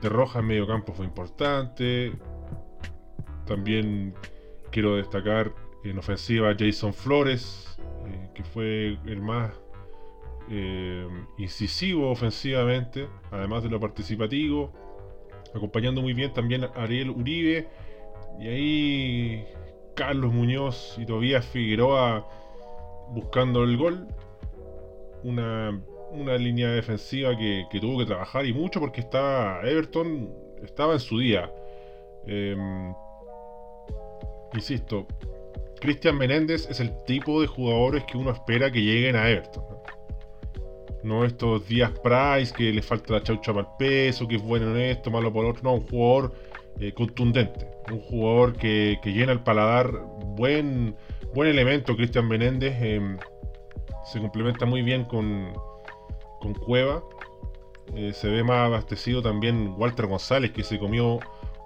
[0.02, 2.14] de Roja en medio campo fue importante.
[3.46, 4.14] También
[4.72, 9.52] quiero destacar en ofensiva Jason Flores, eh, que fue el más
[11.38, 14.74] incisivo ofensivamente, además de lo participativo.
[15.54, 17.68] Acompañando muy bien también a Ariel Uribe.
[18.40, 19.46] Y ahí
[19.96, 22.26] Carlos Muñoz y Tobías Figueroa
[23.10, 24.08] buscando el gol.
[25.24, 30.30] Una, una línea defensiva que, que tuvo que trabajar y mucho porque estaba Everton
[30.64, 31.52] estaba en su día.
[32.26, 32.94] Em,
[34.54, 35.06] insisto,
[35.80, 39.64] Cristian Menéndez es el tipo de jugadores que uno espera que lleguen a Everton.
[41.04, 41.24] ¿no?
[41.24, 44.82] Estos días Price que le falta la chaucha para el peso, que es bueno en
[44.82, 45.64] esto, malo por otro.
[45.64, 46.34] No, un jugador
[46.80, 47.68] eh, contundente.
[47.92, 49.92] Un jugador que, llena el paladar.
[50.36, 50.96] Buen,
[51.34, 52.76] buen elemento, Cristian Menéndez.
[52.82, 53.18] em,
[54.06, 55.54] se complementa muy bien con,
[56.40, 57.04] con Cueva.
[57.96, 61.20] Eh, se ve más abastecido también Walter González, que se comió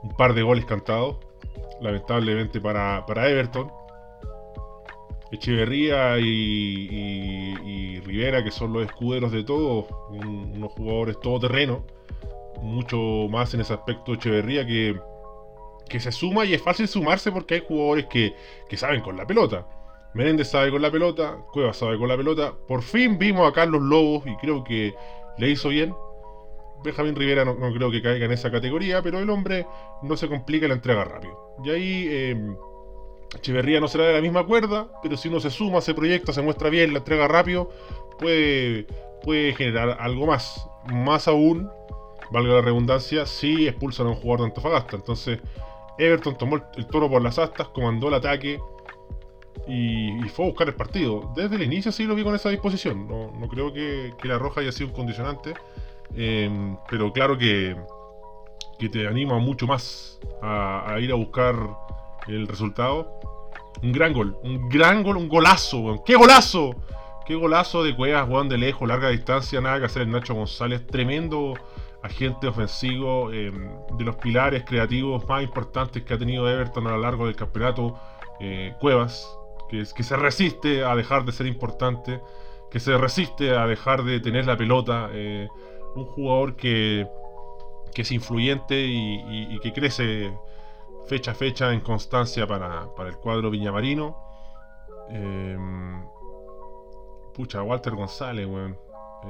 [0.04, 1.18] un par de goles cantados.
[1.82, 3.70] Lamentablemente para, para Everton.
[5.32, 11.84] Echeverría y, Rivera, que son los escuderos de todos, un- unos jugadores todoterreno,
[12.62, 12.98] mucho
[13.30, 15.00] más en ese aspecto Echeverría que,
[15.90, 18.36] que se suma y es fácil sumarse porque hay jugadores que,
[18.70, 19.66] que saben con la pelota.
[20.14, 22.54] Menéndez sabe con la pelota, Cuevas sabe con la pelota.
[22.68, 24.94] Por fin vimos a Carlos Lobos y creo que
[25.38, 25.94] le hizo bien.
[26.84, 29.66] Benjamín Rivera no, no creo que caiga en esa categoría, pero el hombre
[30.04, 31.56] no se complica la entrega rápido.
[31.64, 32.56] Y ahí eh,
[33.36, 36.42] Echeverría no será de la misma cuerda, pero si uno se suma, se proyecta, se
[36.42, 37.70] muestra bien, la entrega rápido,
[38.20, 38.86] puede,
[39.24, 40.68] puede generar algo más.
[40.92, 41.70] Más aún,
[42.34, 44.96] valga la redundancia, si expulsan a un jugador de Antofagasta.
[44.96, 45.40] Entonces,
[46.00, 48.60] Everton tomó el, toro por las astas, comandó el ataque
[49.68, 51.32] y, fue a buscar el partido.
[51.36, 53.08] Desde el inicio sí lo vi con esa disposición.
[53.08, 55.54] No, no creo que, que la roja haya sido un condicionante.
[56.16, 57.78] eh, pero claro que,
[58.80, 61.56] que te anima mucho más a, a ir a buscar
[62.28, 63.20] el resultado.
[63.84, 66.02] Un gran gol, un gran gol, un golazo, weón.
[66.04, 66.72] ¡Qué golazo!
[67.28, 69.62] ¡Qué golazo de Cuevas, weón, de lejos, larga distancia!
[69.62, 70.88] Nada que hacer el Nacho González.
[70.88, 71.54] Tremendo
[72.04, 73.52] agente ofensivo, eh,
[73.98, 77.98] de los pilares creativos más importantes que ha tenido Everton a lo largo del campeonato.
[78.40, 79.28] eh, Cuevas,
[79.70, 82.22] que, se resiste a dejar de ser importante,
[82.70, 85.10] que se resiste a dejar de tener la pelota.
[85.14, 85.48] eh,
[85.96, 87.08] un jugador que,
[87.94, 90.34] que es influyente y, y- que crece
[91.06, 94.18] fecha a fecha en constancia para, para el cuadro viñamarino.
[95.12, 95.56] Eh,
[97.34, 98.78] pucha, Walter González, weón.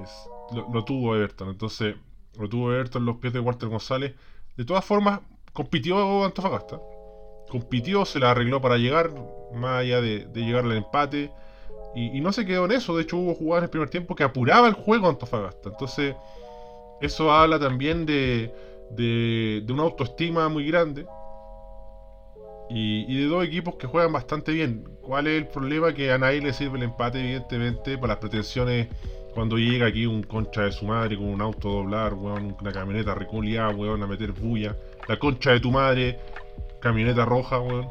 [0.01, 1.95] Es- lo, lo tuvo Everton, entonces
[2.39, 4.13] lo tuvo Everton en los pies de Walter González.
[4.57, 5.19] De todas formas,
[5.53, 6.79] compitió Antofagasta.
[7.49, 9.11] Compitió, se la arregló para llegar,
[9.53, 11.31] más allá de, de llegar al empate.
[11.95, 12.95] Y, y no se quedó en eso.
[12.95, 15.69] De hecho, hubo jugadas en el primer tiempo que apuraba el juego Antofagasta.
[15.69, 16.15] Entonces,
[17.01, 18.51] eso habla también de,
[18.91, 21.05] de, de una autoestima muy grande.
[22.69, 24.83] Y, y de dos equipos que juegan bastante bien.
[25.03, 25.93] ¿Cuál es el problema?
[25.93, 28.87] Que a nadie le sirve el empate, evidentemente, para las pretensiones
[29.33, 33.15] cuando llega aquí un concha de su madre con un auto doblar, weón, una camioneta
[33.15, 34.75] reculiada, weón, a meter bulla.
[35.07, 36.19] La concha de tu madre,
[36.79, 37.89] camioneta roja, weón.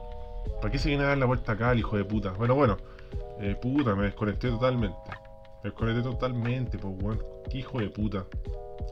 [0.61, 2.31] ¿Para qué se viene a dar la vuelta acá, el hijo de puta?
[2.31, 2.77] Bueno, bueno.
[3.41, 4.97] Eh, puta, me desconecté totalmente.
[5.63, 7.23] Me desconecté totalmente, pues, weón.
[7.51, 8.25] Qué hijo de puta.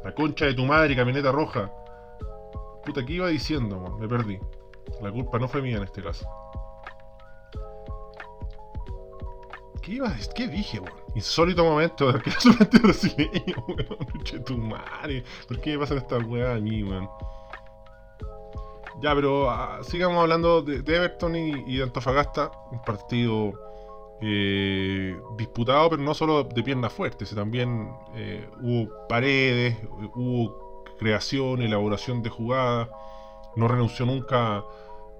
[0.04, 1.70] La concha de tu madre, camioneta roja.
[2.84, 4.00] Puta, ¿qué iba diciendo, weón?
[4.00, 4.38] Me perdí.
[5.00, 6.26] La culpa no fue mía en este caso.
[9.82, 10.14] ¿Qué iba?
[10.34, 10.94] ¿Qué dije, weón?
[11.14, 12.20] Insólito momento de
[12.70, 14.44] que brasileño, weón.
[14.44, 15.24] Tu madre.
[15.48, 17.08] ¿Por qué me pasan estas weas a mí, weón?
[19.00, 22.50] Ya, pero ah, sigamos hablando de, Everton y, de Antofagasta.
[22.70, 23.52] Un partido
[24.20, 29.78] eh, disputado, pero no solo de piernas fuertes, también eh, hubo paredes,
[30.14, 32.88] hubo creación, elaboración de jugadas.
[33.56, 34.62] No renunció nunca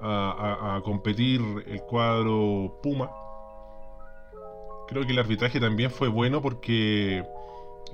[0.02, 3.10] a competir el cuadro Puma.
[4.90, 7.24] Creo que el arbitraje también fue bueno porque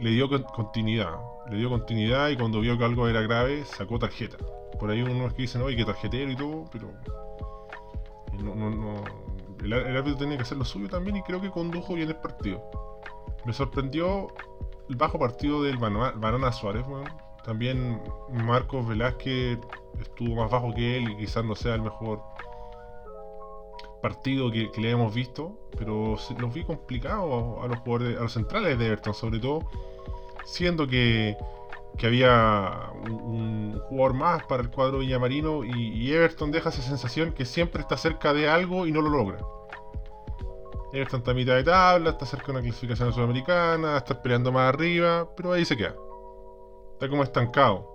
[0.01, 1.15] le dio con- continuidad.
[1.51, 4.37] Le dio continuidad y cuando vio que algo era grave, sacó tarjeta.
[4.81, 6.91] Por ahí unos que dicen, oye, que tarjetero y todo, pero.
[8.43, 9.05] no- no- no-
[9.63, 12.63] el, árbitro tenía que hacer lo suyo también y creo que condujo bien el partido.
[13.45, 14.29] Me sorprendió
[14.89, 17.09] el bajo partido del Banana Suárez, weón.
[17.45, 19.59] También Marcos Velázquez
[20.01, 22.21] estuvo más bajo que él y quizás no sea el mejor
[24.07, 28.79] partido que, le hemos visto, pero los vi complicados a los jugadores, a los centrales
[28.79, 29.65] de Everton, sobre todo,
[30.45, 31.37] siendo que,
[31.99, 36.83] que había un, un jugador más para el cuadro villamarino y, y Everton deja esa
[36.83, 39.39] sensación que siempre está cerca de algo y no lo logra.
[40.93, 44.73] Everton está a mitad de tabla, está cerca de una clasificación sudamericana, está peleando más
[44.73, 45.97] arriba, pero ahí se queda.
[46.93, 47.91] Está como estancado.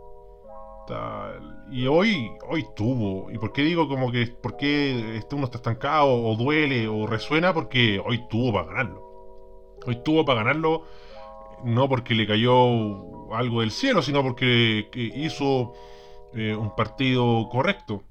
[0.81, 1.39] Está-
[1.71, 3.31] Y hoy, hoy tuvo.
[3.31, 7.07] ¿Y por qué digo como que por qué este uno está estancado o duele o
[7.07, 7.53] resuena?
[7.53, 9.77] Porque hoy tuvo para ganarlo.
[9.85, 10.83] Hoy tuvo para ganarlo
[11.63, 15.73] no porque le cayó algo del cielo, sino porque que hizo
[16.33, 18.03] eh, un partido correcto.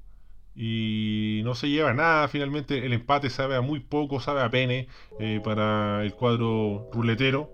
[0.55, 4.87] Y no se lleva nada, finalmente el empate sabe a muy poco, sabe a pene
[5.19, 7.51] eh, para el cuadro ruletero.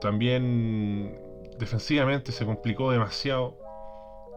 [0.00, 1.25] También
[1.58, 3.56] defensivamente se complicó demasiado.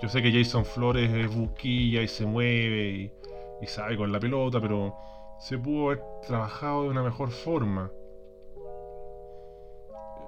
[0.01, 3.13] Yo sé que Jason Flores es busquilla y se mueve y,
[3.61, 4.95] y sabe con la pelota, pero
[5.39, 7.91] se pudo haber trabajado de una mejor forma.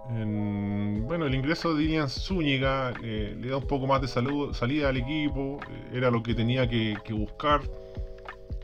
[0.09, 4.53] En- bueno, el ingreso de Ilian Zúñiga eh, le da un poco más de salud-
[4.53, 7.61] salida al equipo, eh, era lo que tenía que, que buscar.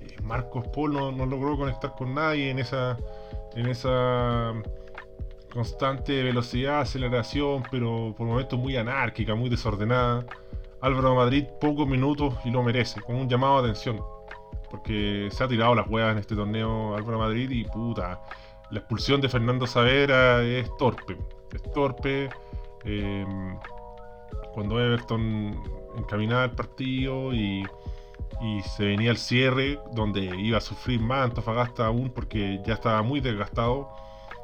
[0.02, 2.98] Eh, Marcos Paul no, no logró conectar con nadie en esa,
[3.56, 4.54] en esa
[5.58, 10.24] constante velocidad, aceleración, pero por momentos muy anárquica, muy desordenada.
[10.82, 14.00] Álvaro Madrid, pocos minutos y lo merece, con un llamado de atención.
[14.70, 18.22] porque se ha tirado las huevas en este torneo Álvaro Madrid y puta,
[18.70, 21.18] la expulsión de Fernando Savera es torpe,
[21.54, 22.30] es torpe.
[22.86, 23.26] eh,
[24.54, 25.56] cuando Everton
[25.98, 27.64] encaminaba el partido y,
[28.42, 33.02] y se venía el cierre, donde iba a sufrir más Antofagasta aún porque ya estaba
[33.02, 33.90] muy desgastado.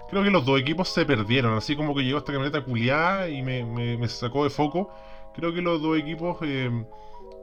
[0.10, 3.42] Creo que los dos equipos se perdieron, así como que llegó esta camioneta culiada y
[3.42, 4.90] me, me- sacó de foco.
[5.34, 6.70] Creo que los dos equipos eh,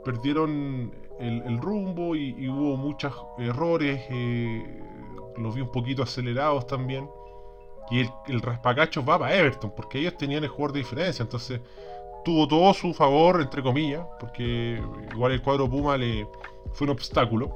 [0.05, 4.01] perdieron el, rumbo y, hubo muchos errores.
[4.11, 4.83] eh,
[5.37, 7.09] los vi un poquito acelerados también.
[7.91, 11.23] Y el, el raspacacho va para Everton, porque ellos tenían el jugador de diferencia.
[11.25, 11.61] Entonces
[12.25, 14.81] tuvo todo su favor, entre comillas, porque
[15.13, 16.29] igual el cuadro Puma le
[16.73, 17.51] fue un obstáculo.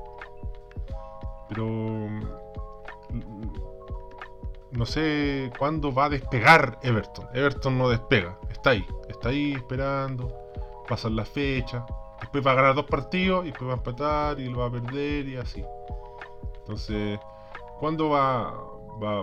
[1.48, 2.08] Pero
[4.76, 7.26] no sé cuándo va a despegar Everton.
[7.32, 10.32] Everton no despega, está ahí, está ahí esperando,
[10.88, 11.84] pasan las fechas,
[12.20, 14.70] después va a ganar dos partidos y después va a empatar y lo va a
[14.70, 15.64] perder y así.
[16.60, 17.18] Entonces,
[17.78, 18.48] ¿cuándo va,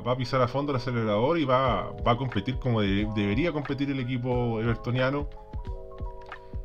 [0.05, 3.99] a pisar a fondo el acelerador y va, a competir como de- debería competir el
[3.99, 5.27] equipo evertoniano?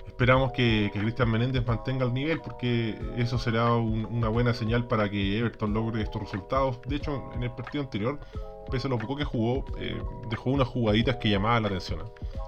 [0.06, 5.10] Esperamos que, Cristian Menéndez mantenga el nivel porque eso será un- una buena señal para
[5.10, 6.80] que Everton logre estos resultados.
[6.86, 8.18] De hecho, en el partido anterior,
[8.70, 12.00] pese a lo poco que jugó, eh, dejó unas jugaditas que llamaban la atención.
[12.00, 12.04] ¿eh?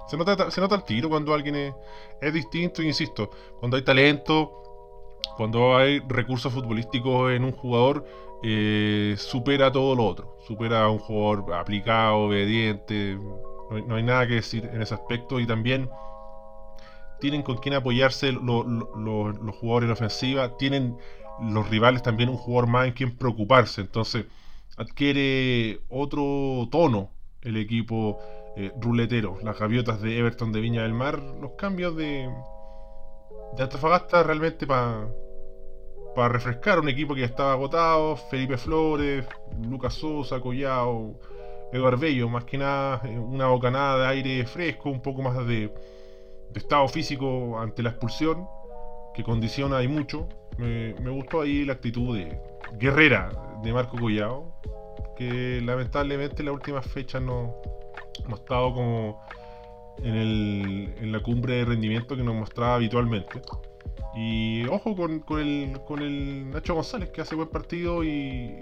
[0.07, 1.73] Se nota, el tiro cuando alguien es,
[2.21, 3.29] es distinto, insisto,
[3.59, 4.51] cuando hay talento,
[5.37, 8.05] cuando hay recursos futbolísticos en un jugador,
[8.41, 10.37] eh, supera todo lo otro.
[10.47, 13.17] Supera a un jugador aplicado, obediente.
[13.85, 15.39] No hay, nada que decir en ese aspecto.
[15.39, 15.89] Y también
[17.19, 20.57] tienen con quien apoyarse lo- lo- lo- los jugadores en ofensiva.
[20.57, 20.97] Tienen
[21.41, 23.81] los rivales también un jugador más en quien preocuparse.
[23.81, 24.25] Entonces
[24.79, 27.11] adquiere otro tono
[27.41, 28.17] el equipo
[28.55, 29.37] eh, ruletero.
[29.43, 31.19] Las gaviotas de Everton de Viña del Mar.
[31.19, 32.29] Los cambios de,
[33.55, 35.07] de Antofagasta realmente para
[36.15, 39.25] para refrescar un equipo que ya estaba agotado, Felipe Flores,
[39.69, 41.19] Lucas Sosa, Collao,
[41.71, 45.71] Eduardo Bello, más que nada eh, una bocanada de aire fresco, un poco más de,
[46.49, 48.47] de estado físico ante la expulsión,
[49.13, 50.27] que condiciona y mucho.
[50.57, 52.37] Me, me gustó ahí la actitud de
[52.79, 53.31] guerrera
[53.63, 54.53] de Marco Collao,
[55.17, 57.55] que lamentablemente en las últimas fechas no,
[58.29, 59.21] ha estado como
[60.03, 63.41] en, el- en la cumbre de rendimiento que nos mostraba habitualmente.
[64.15, 68.57] Y ojo con, con el, con el Nacho González que hace buen partido y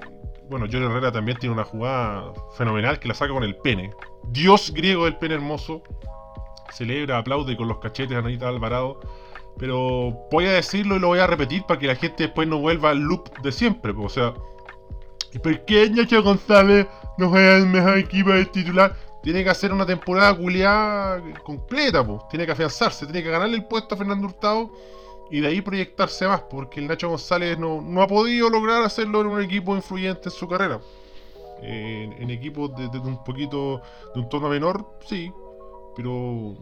[0.50, 3.92] bueno, Johnny Herrera también tiene una jugada fenomenal que la saca con el pene.
[4.30, 5.84] Dios griego del pene hermoso.
[6.72, 9.00] Celebra, aplaude con los cachetes a Anita Alvarado.
[9.58, 12.60] Pero voy a decirlo y lo voy a repetir para que la gente después no
[12.60, 13.94] vuelva al loop de siempre.
[13.98, 14.34] O sea,
[15.34, 16.88] ¿y por qué Nacho González
[17.18, 18.96] no juega el mejor equipo del titular?
[19.24, 22.22] Tiene que hacer una temporada culiada completa, pues.
[22.30, 24.72] Tiene que afianzarse, tiene que ganarle el puesto a Fernando Hurtado
[25.30, 29.22] y de ahí proyectarse más, porque el Nacho González no, no ha podido lograr hacerlo
[29.22, 30.80] en un equipo influyente en su carrera.
[31.62, 33.82] En, en equipos de, de un poquito
[34.14, 35.34] de un tono menor, sí,
[35.96, 36.56] pero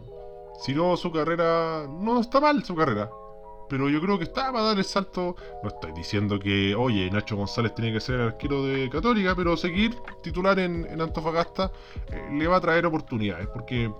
[0.58, 3.10] si no, su carrera no está mal, su carrera.
[3.68, 5.36] Pero yo creo que está para dar el salto.
[5.62, 9.56] No estoy diciendo que, oye, Nacho González tiene que ser el arquero de Católica, pero
[9.56, 11.72] seguir titular en, Antofagasta
[12.10, 13.90] eh, le va a traer oportunidades, porque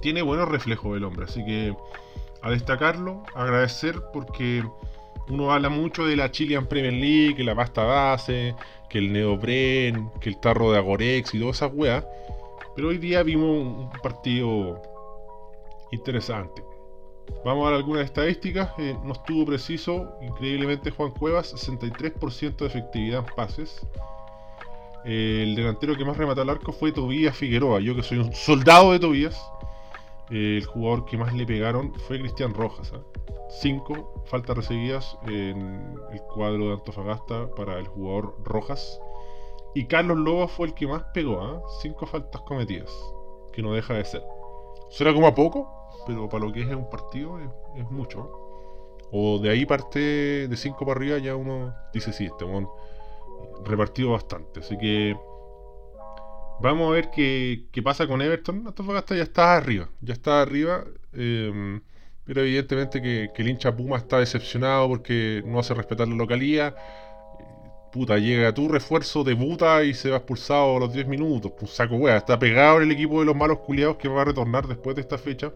[0.00, 1.24] tiene buenos reflejos el hombre.
[1.24, 1.74] Así que
[2.42, 4.64] a destacarlo, agradecer porque
[5.28, 8.54] uno habla mucho de la Chilean Premier League, que la pasta base,
[8.88, 12.04] que el neopren, que el tarro de Agorex y todas esas weas.
[12.76, 14.80] Pero hoy día vimos un partido
[15.90, 16.65] interesante.
[17.44, 18.70] Vamos a ver algunas estadísticas.
[18.78, 23.86] Eh, no estuvo preciso, increíblemente Juan Cuevas, 63% de efectividad en pases.
[25.04, 27.78] Eh, el delantero que más remató al arco fue Tobías Figueroa.
[27.78, 29.40] Yo que soy un soldado de Tobías.
[30.30, 32.92] Eh, el jugador que más le pegaron fue Cristian Rojas.
[32.92, 33.00] ¿ah?
[33.48, 39.00] Cinco faltas recibidas en el cuadro de Antofagasta para el jugador Rojas.
[39.76, 41.40] Y Carlos Loba fue el que más pegó.
[41.40, 41.62] ¿ah?
[41.80, 42.90] Cinco faltas cometidas.
[43.52, 44.24] Que no deja de ser.
[44.90, 45.75] Suena como a poco,
[46.06, 47.38] pero para lo que es un partido
[47.76, 48.30] es, mucho.
[49.12, 52.68] O de ahí parte de 5 para arriba ya uno dice sí, este weón, eh,
[53.64, 54.60] repartido bastante.
[54.60, 55.16] Así que
[56.60, 58.66] vamos a ver qué, qué pasa con Everton.
[58.66, 60.84] Antofagasta ya está arriba, ya está arriba.
[61.12, 61.80] eh,
[62.24, 66.74] pero evidentemente que, que el hincha Puma está decepcionado porque no hace respetar la localía.
[67.40, 67.44] Eh,
[67.92, 71.52] Puta, llega tu refuerzo, debuta y se va expulsado a los 10 minutos.
[71.58, 74.24] Pues saco wea, está pegado en el equipo de los malos culiados que va a
[74.26, 75.52] retornar después de esta fecha.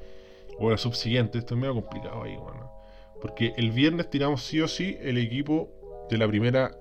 [0.61, 2.70] O la subsiguiente, esto es medio complicado ahí, bueno.
[3.20, 5.70] Porque el viernes tiramos sí o sí el equipo
[6.11, 6.76] de la primera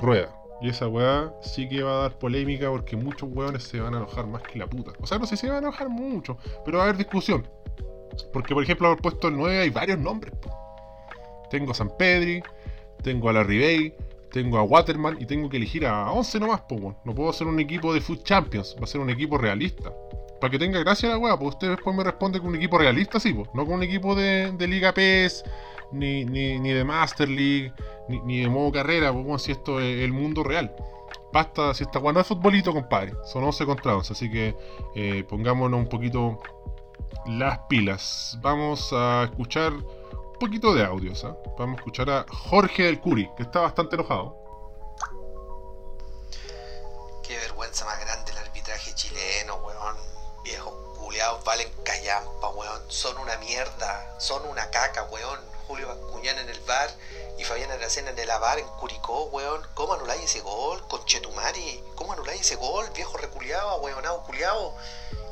[0.00, 0.34] rueda.
[0.60, 3.98] Y esa weá sí que va a dar polémica porque muchos weones se van a
[3.98, 4.92] enojar más que la puta.
[5.00, 7.48] O sea, no sé si se van a enojar mucho, pero va a haber discusión.
[8.32, 10.34] Porque, por ejemplo, al puesto el 9 hay varios nombres.
[10.40, 10.50] po.
[11.50, 12.42] Tengo San Pedri,
[13.02, 13.94] tengo a la Ribey,
[14.32, 16.96] tengo a Waterman y tengo que elegir a 11 nomás, weón.
[17.04, 19.92] No puedo hacer un equipo de Food Champions, va a ser un equipo realista.
[20.42, 23.20] Para que tenga gracia la weá, pues usted después me responde con un equipo realista,
[23.20, 23.48] sí, pues.
[23.54, 25.44] No con un equipo de, Liga PES,
[25.92, 27.72] ni, de Master League,
[28.08, 30.74] ni, de modo carrera, pues, weón, si esto es el mundo real.
[31.32, 33.12] Basta, si esta weá no es futbolito, compadre.
[33.24, 34.56] Son 11 contra 11, así que
[34.96, 36.40] eh, pongámonos un poquito
[37.26, 38.36] las pilas.
[38.42, 41.24] Vamos a escuchar un poquito de audios.
[41.24, 41.36] ¿ah?
[41.56, 44.36] Vamos a escuchar a Jorge del Curi, que está bastante enojado.
[47.22, 48.01] Qué vergüenza más
[52.88, 55.52] Son una mierda, son una caca, weón.
[55.66, 56.90] Julio Bascuñán en el bar
[57.38, 59.66] y Fabián Aracena en el bar en Curicó, weón.
[59.74, 60.86] ¿Cómo anuláis ese gol?
[60.88, 61.82] Conchetumari.
[61.94, 62.88] ¿Cómo anuláis ese gol?
[62.90, 64.74] Viejo reculiado, weonado culiado.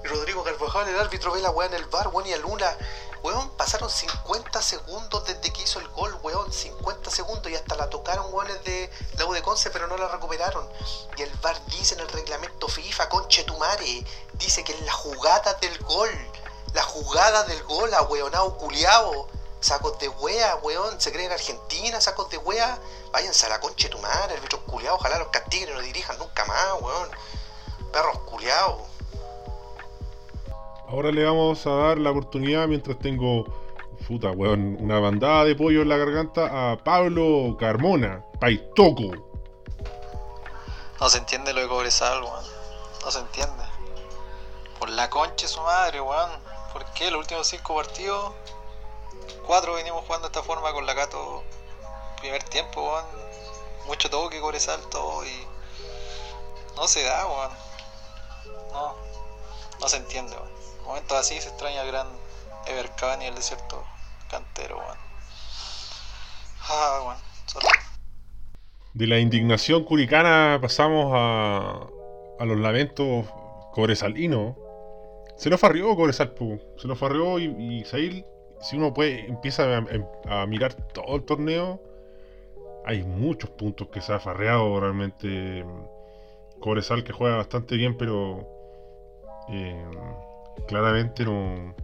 [0.03, 2.75] Y Rodrigo Carvajal, el árbitro, ve la weá en el bar, weón, y a Luna.
[3.23, 6.51] Weón, pasaron 50 segundos desde que hizo el gol, weón.
[6.51, 10.09] 50 segundos y hasta la tocaron, weones de la U de Conce, pero no la
[10.09, 10.67] recuperaron.
[11.19, 15.77] Y el bar dice en el reglamento FIFA, conchetumare, dice que en la jugada del
[15.81, 16.11] gol,
[16.75, 19.29] la jugada del gol, a weonado culiao.
[19.61, 22.79] Sacos de wea, weón, se creen en Argentina, sacos de wea.
[23.13, 26.19] Váyanse a la concha de tu madre, árbitros culiados, ojalá los castiguen y no dirijan
[26.19, 27.09] nunca más, weón.
[27.93, 28.81] Perros culiados.
[30.89, 33.45] Ahora le vamos a dar la oportunidad mientras tengo,
[34.09, 39.13] puta, weón, una bandada de pollo en la garganta a Pablo Carmona, Paitoco.
[40.99, 42.45] No se entiende lo de Cobresal, weón.
[43.05, 43.63] No se entiende.
[44.79, 46.31] Por la concha de su madre, weón.
[46.81, 48.33] ¿Por qué los últimos cinco partidos?
[49.47, 51.45] Cuatro venimos jugando de esta forma con la Cato.
[52.21, 53.05] Primer tiempo, weón.
[53.87, 55.47] Mucho toque, Cobresal, todo y.
[56.77, 57.53] No se da, weón.
[58.73, 58.97] No.
[59.79, 60.49] No se entiende, weón.
[60.79, 62.07] En momentos así se extraña el gran
[62.67, 63.85] Evercán y el desierto
[64.31, 64.99] cantero, weón.
[66.67, 67.19] Ah, weón.
[68.95, 73.27] De la indignación curicana pasamos a, a los lamentos
[73.73, 74.57] cobresalinos.
[75.41, 76.35] Se lo farrió Cobresal,
[76.77, 81.81] se lo farrió y, y si uno puede, empieza a, a mirar todo el torneo,
[82.85, 85.65] hay muchos puntos que se ha farreado realmente
[86.61, 88.47] Cobresal que juega bastante bien, pero
[89.49, 89.83] eh,
[90.69, 91.75] claramente no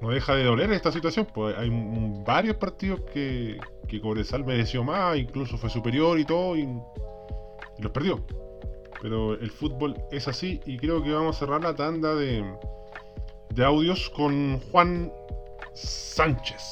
[0.00, 1.26] no deja de doler esta situación.
[1.34, 1.68] Pues hay
[2.24, 6.66] varios partidos que, que Cobresal mereció más, incluso fue superior y todo, y
[7.80, 8.24] los perdió.
[9.02, 12.44] Pero el fútbol es así y creo que vamos a cerrar la tanda de,
[13.50, 15.12] de audios con Juan
[15.74, 16.62] Sánchez.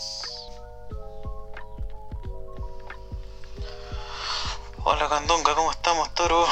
[4.84, 6.46] Hola Candonga, ¿cómo estamos, toro?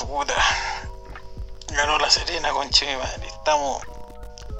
[0.00, 0.34] Puta.
[1.68, 3.24] Ganó la Serena, conche mi madre.
[3.28, 3.80] Estamos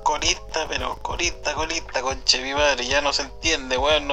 [0.05, 2.87] colista, pero colista, colista, conche mi madre.
[2.87, 4.09] Ya no se entiende, weón.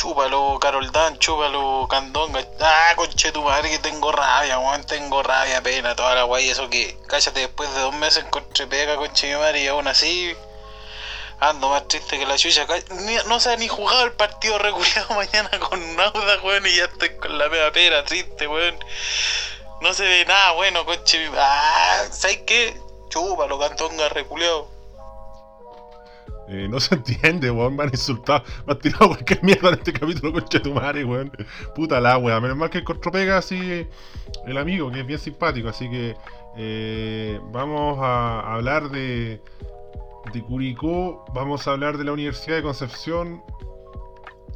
[0.00, 2.40] Chúpalo, Carol Dan, chúpalo, Candonga.
[2.60, 4.82] Ah, conche tu madre, que tengo rabia, weón.
[4.84, 6.48] Tengo rabia, pena, toda la guay.
[6.48, 10.34] Eso que, cállate, después de dos meses encontré pega, conche mi madre, y aún así.
[11.38, 12.66] Ando más triste que la chucha.
[12.92, 17.10] Ni- no ha ni jugado el partido reculeado mañana con Nauda, weón, y ya estoy
[17.18, 18.78] con la pega pera, triste, weón.
[19.82, 21.28] No se ve nada bueno, conche.
[21.28, 22.74] mi- Ah, ¿sabes qué?
[23.10, 24.66] Chúpalo, cantonga reculeado.
[26.48, 27.76] Eh, no se entiende, weón.
[27.76, 31.30] Me han insultado, me han tirado cualquier mierda en este capítulo, concha tu madre, weón.
[31.74, 32.40] Puta la wea.
[32.40, 33.86] Menos mal que encontró pega así
[34.46, 35.68] el amigo, que es bien simpático.
[35.68, 36.16] Así que
[36.56, 39.40] eh, vamos a hablar de,
[40.32, 41.24] de Curicó.
[41.32, 43.42] Vamos a hablar de la Universidad de Concepción.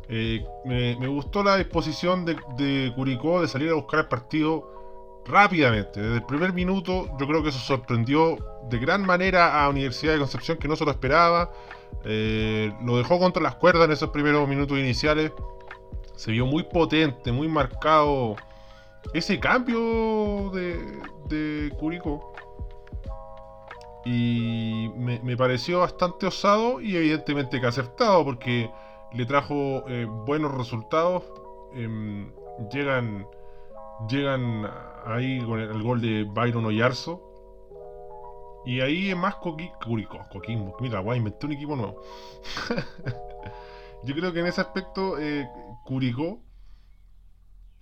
[0.09, 4.75] Eh, me, gustó la disposición de Curicó de salir a buscar el partido
[5.27, 6.01] rápidamente.
[6.01, 8.37] Desde el primer minuto, yo creo que eso sorprendió
[8.69, 11.51] de gran manera a Universidad de Concepción, que no se lo esperaba.
[12.05, 15.33] Eh, lo dejó contra las cuerdas en esos primeros minutos iniciales.
[16.17, 18.37] Se vio muy potente, muy marcado
[19.13, 22.33] ese cambio de, de Curicó.
[24.07, 28.71] Y me, pareció bastante osado y evidentemente que acertado porque
[29.13, 31.23] le trajo eh, buenos resultados.
[31.75, 32.31] Em,
[32.71, 33.27] llegan,
[34.09, 34.71] llegan
[35.07, 37.31] ahí con el, gol de Byron Oyarzo.
[38.67, 40.77] Y ahí es más Coqui, Curicó, Coquimbo.
[40.81, 42.03] Mira, guay, inventé un equipo nuevo.
[44.05, 45.49] Yo creo que en ese aspecto eh,
[45.85, 46.41] Curicó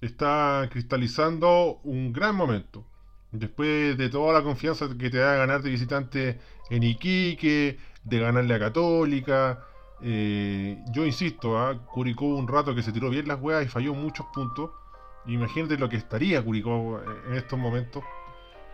[0.00, 2.86] está cristalizando un gran momento.
[3.30, 6.38] Después de toda la confianza que te da ganar de visitante
[6.70, 9.64] en Iquique, de ganarle a Católica.
[10.02, 11.86] eh, yo insisto, ¿ah?
[11.86, 14.70] Curicó un rato que se tiró bien las weas y falló muchos puntos.
[15.26, 18.02] Imagínate lo que estaría Curicó en estos momentos.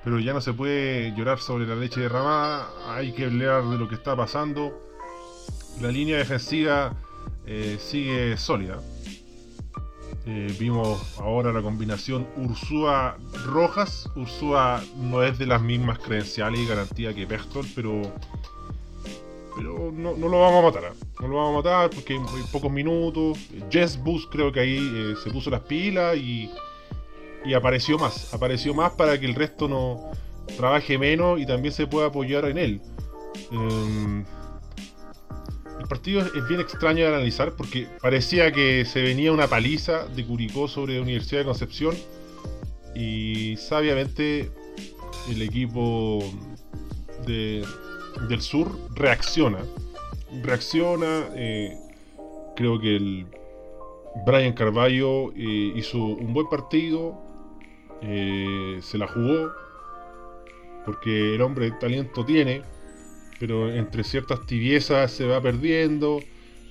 [0.05, 2.69] Pero ya no se puede llorar sobre la leche derramada.
[2.89, 4.81] Hay que hablar de lo que está pasando.
[5.81, 6.95] La línea defensiva
[7.47, 8.81] eh, sigue sólida.
[10.27, 14.11] Eh, vimos ahora la combinación Ursúa-Rojas.
[14.15, 18.03] Ursúa no es de las mismas credenciales y garantía que Pechtold, pero
[19.59, 20.93] pero no, lo vamos a matar.
[21.21, 22.21] No lo vamos a matar porque hay,
[22.53, 23.39] pocos minutos.
[23.71, 26.49] Jess Bus creo que ahí eh, se puso las pilas y,
[27.57, 28.33] apareció más.
[28.33, 30.13] Apareció más para que el resto no
[30.57, 32.81] trabaje menos y también se pueda apoyar en él.
[33.51, 34.25] Eh,
[35.81, 40.25] el partido es bien extraño de analizar porque parecía que se venía una paliza de
[40.25, 41.97] Curicó sobre la Universidad de Concepción
[42.95, 44.51] y sabiamente
[45.29, 46.23] el equipo
[47.27, 47.65] de,
[48.27, 49.59] del sur reacciona.
[50.43, 51.29] Reacciona.
[51.35, 51.77] Eh,
[52.57, 53.27] creo que el
[54.27, 57.17] Brian Carballo eh, hizo un buen partido.
[58.03, 59.53] Eh, se la jugó.
[60.85, 62.63] Porque el hombre talento tiene.
[63.39, 66.21] Pero entre ciertas tibiezas se va perdiendo.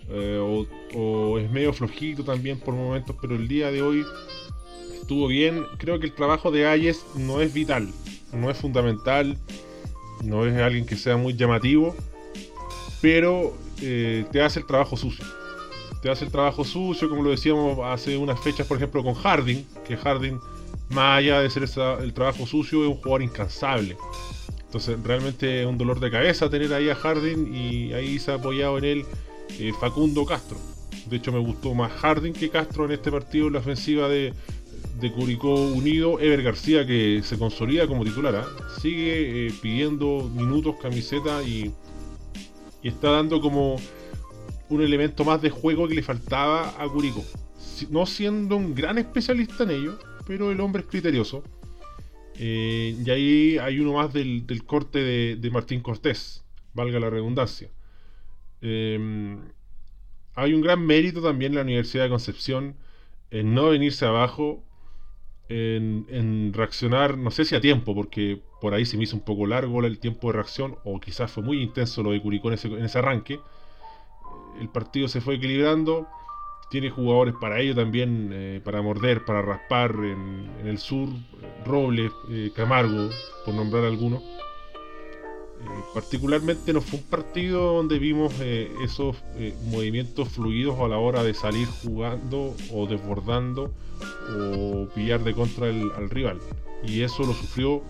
[0.09, 3.15] O, o, es medio flojito también por momentos.
[3.21, 4.05] Pero el día de hoy
[4.93, 5.65] estuvo bien.
[5.77, 7.89] Creo que el trabajo de Ayes no es vital.
[8.33, 9.37] No es fundamental
[10.23, 11.95] no es alguien que sea muy llamativo,
[13.01, 15.25] pero eh, te hace el trabajo sucio.
[16.01, 19.65] Te hace el trabajo sucio, como lo decíamos hace unas fechas, por ejemplo, con Harding,
[19.87, 20.39] que Harding,
[20.89, 21.63] más allá de ser
[22.01, 23.97] el trabajo sucio, es un jugador incansable.
[24.65, 28.35] Entonces, realmente es un dolor de cabeza tener ahí a Harding y ahí se ha
[28.35, 29.05] apoyado en él
[29.59, 30.57] eh, Facundo Castro.
[31.09, 34.33] De hecho, me gustó más Harding que Castro en este partido en la ofensiva de,
[34.99, 38.47] de Curicó Unido, Ever García que se consolida como titular, ¿ah?
[38.79, 41.73] sigue eh, pidiendo minutos, camiseta y,
[42.83, 43.75] está dando como
[44.69, 47.23] un elemento más de juego que le faltaba a Curicó.
[47.89, 51.43] No siendo un gran especialista en ello, pero el hombre es criterioso.
[52.35, 54.99] Eh, y ahí hay uno más del, corte
[55.35, 57.69] de, Martín Cortés, valga la redundancia.
[58.61, 59.37] Eh,
[60.37, 62.75] hay un gran mérito también en la Universidad de Concepción
[63.31, 64.63] en no venirse abajo
[65.49, 69.45] en, reaccionar, no sé si a tiempo, porque por ahí se me hizo un poco
[69.45, 72.99] largo el tiempo de reacción, o quizás fue muy intenso lo de Curicó en ese,
[72.99, 73.39] arranque.
[74.59, 76.07] El partido se fue equilibrando,
[76.69, 81.09] tiene jugadores para ello también, eh, para morder, para raspar en, el sur,
[81.65, 83.09] Robles, eh, Camargo,
[83.45, 84.23] por nombrar algunos.
[85.59, 89.15] Eh, particularmente no fue un partido donde vimos esos
[89.65, 93.71] movimientos fluidos a la hora de salir jugando o desbordando
[94.35, 96.39] o pillar de contra al rival.
[96.85, 97.81] Y eso lo sufrió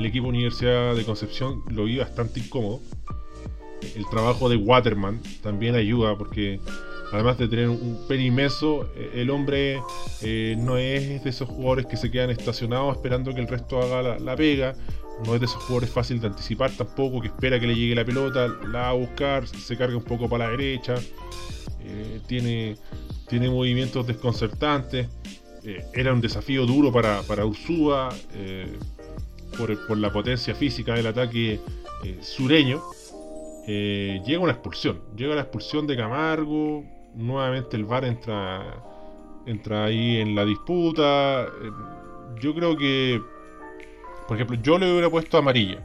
[0.00, 2.80] el equipo Universidad de Concepción, lo vi bastante incómodo.
[3.94, 6.58] El trabajo de Waterman también ayuda porque
[7.12, 9.80] además de tener un pen inmenso, el hombre
[10.22, 14.18] eh, no es de esos jugadores que se quedan estacionados esperando que el resto haga
[14.18, 14.74] la, pega.
[15.26, 18.04] No es de esos jugadores fáciles de anticipar tampoco, que espera que le llegue la
[18.04, 20.94] pelota, la va a buscar, se carga un poco para la derecha.
[21.84, 22.76] Eh, tiene,
[23.28, 25.08] tiene movimientos desconcertantes.
[25.64, 28.78] Eh, era un desafío duro para, para eh,
[29.56, 31.60] por, la potencia física del ataque
[32.22, 32.82] sureño.
[33.66, 38.82] llega una expulsión, llega la expulsión de Camargo, nuevamente el VAR entra,
[39.44, 41.46] entra ahí en la disputa.
[42.40, 43.20] yo creo que,
[44.30, 45.84] por ejemplo, yo le hubiera puesto amarilla.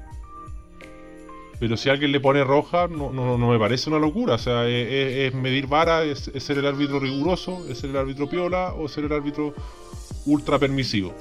[1.59, 4.35] Pero si alguien le pone roja, no, no, me parece una locura.
[4.35, 8.75] O sea, es, medir vara, es, ser el árbitro riguroso, es ser el árbitro piola
[8.77, 9.55] o ser el árbitro
[10.27, 11.11] ultra permisivo.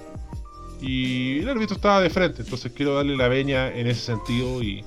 [0.82, 4.84] Y el árbitro estaba de frente, entonces quiero darle la veña en ese sentido y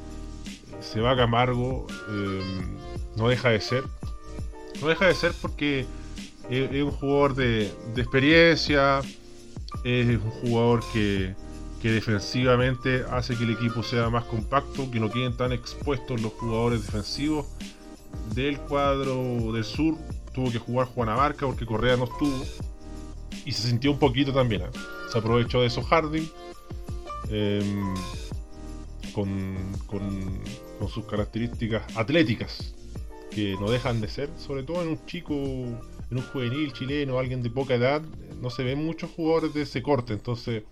[0.80, 2.78] se va a Camargo, em,
[3.16, 3.84] no deja de ser.
[4.80, 5.88] No deja de ser porque
[6.52, 9.00] es, un jugador de, de experiencia,
[9.84, 11.34] es un jugador que
[11.82, 16.34] que defensivamente hace que el equipo sea más compacto, que no queden tan expuestos los
[16.34, 17.46] jugadores defensivos
[18.34, 19.96] del cuadro del sur.
[20.34, 22.44] Tuvo que jugar Juan Abarca porque Correa no estuvo.
[23.46, 24.64] Y se sintió un poquito también.
[24.64, 24.70] ¿eh?
[25.12, 26.30] Se aprovechó de eso Harding.
[27.30, 27.94] Em,
[29.14, 29.56] con,
[29.88, 32.74] con, sus características atléticas.
[33.32, 34.30] Que no dejan de ser.
[34.38, 38.02] Sobre todo en un chico, en un juvenil chileno, alguien de poca edad.
[38.42, 40.14] No se ven muchos jugadores de ese corte.
[40.14, 40.64] Entonces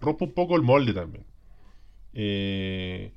[0.00, 1.24] rompe un poco el molde también.
[2.12, 3.12] Eh,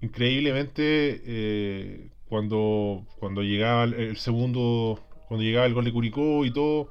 [0.00, 6.90] increíblemente, eh, cuando, cuando llegaba el, segundo, cuando llegaba el gol de Curicó y todo,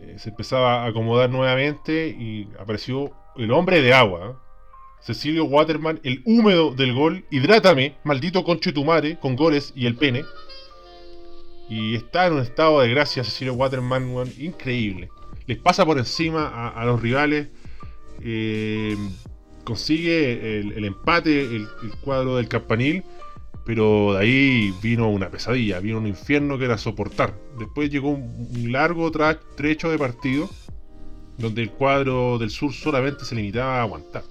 [0.00, 4.42] eh, se empezaba a acomodar nuevamente y apareció el hombre de agua.
[5.00, 9.96] Cecilio Waterman, el húmedo del gol, hidrátame, maldito concho tu madre, con goles y el
[9.96, 10.24] pene.
[11.70, 15.08] Y está en un estado de gracia Cecilio Waterman, increíble.
[15.46, 17.48] Les pasa por encima a los rivales
[18.22, 18.96] eh,
[19.64, 21.68] consigue el, empate, el,
[22.00, 23.04] cuadro del campanil,
[23.64, 27.34] Pero de ahí vino una pesadilla, vino un infierno que era soportar.
[27.58, 29.10] Después llegó un, largo
[29.56, 30.48] trecho de partido
[31.38, 34.24] donde el cuadro del sur solamente se limitaba a aguantar.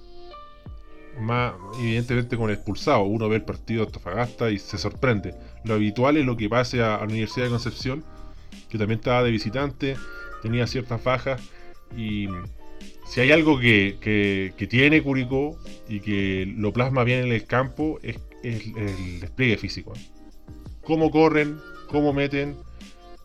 [1.19, 5.33] Más evidentemente con el expulsado, uno ve el partido de Antofagasta y se sorprende.
[5.63, 8.03] Lo habitual es lo que pase a, a la Universidad de Concepción,
[8.69, 9.95] que también estaba de visitante,
[10.41, 11.41] tenía ciertas bajas
[11.97, 12.27] y
[13.10, 15.57] si hay algo que, que- tiene Curicó
[15.88, 19.93] y que lo plasma bien en el campo es, el despliegue físico.
[20.84, 22.55] Cómo corren, cómo meten,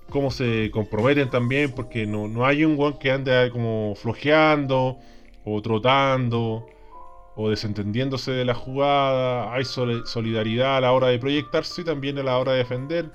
[0.08, 4.96] cómo se comprometen también, porque no, no hay un guan que ande como flojeando
[5.44, 6.66] o trotando
[7.36, 9.52] o desentendiéndose de la jugada.
[9.52, 13.10] Hay sol- solidaridad a la hora de proyectarse y también a la hora de defender.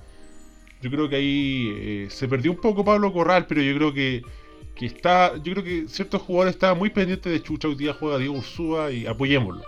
[0.84, 4.22] Yo creo que ahí eh, se perdió un poco Pablo Corral, pero yo creo que,
[4.80, 5.36] que está.
[5.44, 7.68] Yo creo que ciertos jugadores estaban muy pendientes de Chucha.
[7.68, 9.62] Hoy día juega Diego Ursúa y apoyémoslo.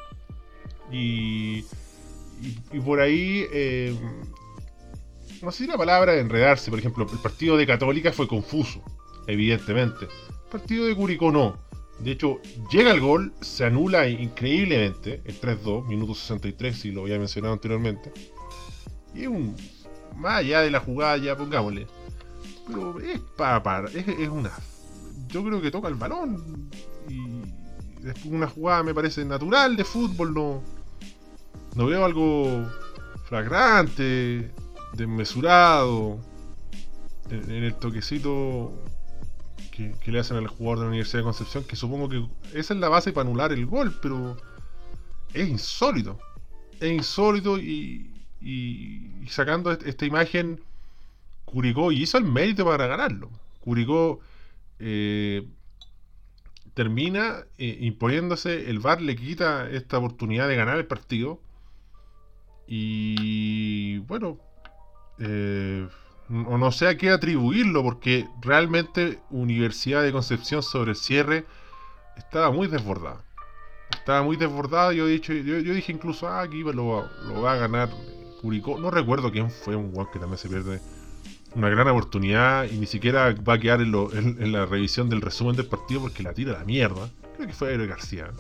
[0.89, 1.65] Y,
[2.71, 3.45] y, por ahí.
[3.51, 3.93] eh,
[5.41, 8.81] no sé si la palabra enredarse, por ejemplo, el partido de Católica fue confuso,
[9.27, 10.05] evidentemente.
[10.05, 11.59] El partido de Curicó no.
[11.99, 12.39] De hecho,
[12.71, 18.13] llega el gol, se anula increíblemente, el 3-2, minuto 63, si lo había mencionado anteriormente.
[19.13, 19.55] Y es un.
[20.15, 21.85] Más allá de la jugada, ya pongámosle.
[22.67, 23.61] Pero es para.
[23.61, 24.51] para es una.
[25.31, 26.69] Yo creo que toca el balón.
[27.09, 30.63] Y es una jugada, me parece natural de fútbol, no.
[31.75, 32.67] No veo algo
[33.25, 34.51] flagrante,
[34.93, 36.19] desmesurado.
[37.29, 38.73] En, en el toquecito
[39.71, 42.79] que, le hacen al jugador de la Universidad de Concepción, que supongo que esa es
[42.79, 44.35] la base para anular el gol, pero
[45.33, 46.19] es insólito.
[46.79, 48.11] Es insólito y,
[48.41, 50.59] y- y sacando est- esta imagen,
[51.45, 53.29] Curicó hizo el mérito para ganarlo.
[53.61, 54.19] Curicó
[54.81, 55.47] eh,
[56.73, 61.39] termina eh, imponiéndose, el VAR le quita esta oportunidad de ganar el partido.
[62.67, 64.37] Y bueno,
[65.19, 65.87] eh,
[66.29, 71.45] o no sé a qué atribuirlo, porque realmente Universidad de Concepción sobre el cierre
[72.15, 73.23] estaba muy desbordada.
[73.91, 74.93] Estaba muy desbordada.
[74.93, 77.89] Yo, he dicho, yo, yo dije incluso, ah, aquí lo, va- lo va a ganar
[78.41, 78.79] Curicó.
[78.79, 80.79] No recuerdo quién fue un guan que también se pierde
[81.55, 85.21] una gran oportunidad y ni siquiera va a quedar en, lo- en- la revisión del
[85.21, 87.09] resumen del partido porque la tira la mierda.
[87.35, 88.31] Creo que fue Eero García.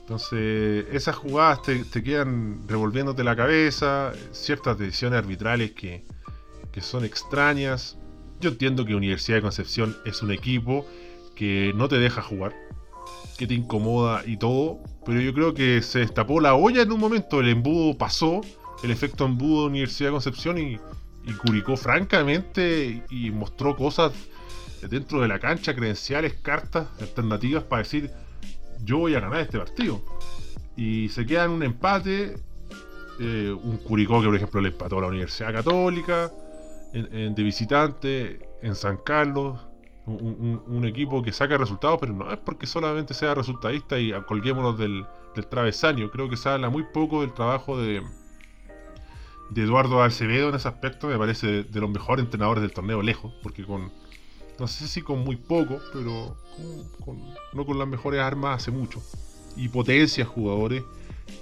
[0.00, 6.04] Entonces, esas jugadas te, te quedan revolviéndote la cabeza, ciertas decisiones arbitrales que,
[6.72, 7.96] que son extrañas.
[8.40, 10.86] Yo entiendo que Universidad de Concepción es un equipo
[11.34, 12.54] que no te deja jugar,
[13.38, 17.00] que te incomoda y todo, pero yo creo que se destapó la olla en un
[17.00, 18.42] momento, el embudo pasó,
[18.82, 20.78] el efecto embudo de Universidad de Concepción y,
[21.26, 24.12] y Curicó francamente y mostró cosas
[24.88, 28.10] dentro de la cancha, credenciales, cartas, alternativas para decir
[28.84, 30.02] yo voy a ganar este partido.
[30.76, 32.36] Y se queda en un empate,
[33.20, 36.30] eh, un Curicó que por ejemplo le empató a la Universidad Católica,
[36.92, 39.58] en- de visitante, en San Carlos,
[40.06, 45.06] un equipo que saca resultados, pero no es porque solamente sea resultadista y colguémonos del,
[45.34, 46.10] del travesaño.
[46.10, 48.02] Creo que se habla muy poco del trabajo de,
[49.50, 51.08] de Eduardo Acevedo en ese aspecto.
[51.08, 53.92] Me parece de, los mejores entrenadores del torneo lejos, porque con,
[54.58, 58.70] no sé si con muy poco, pero con- con- no con las mejores armas hace
[58.70, 59.02] mucho.
[59.56, 60.82] Y potencia jugadores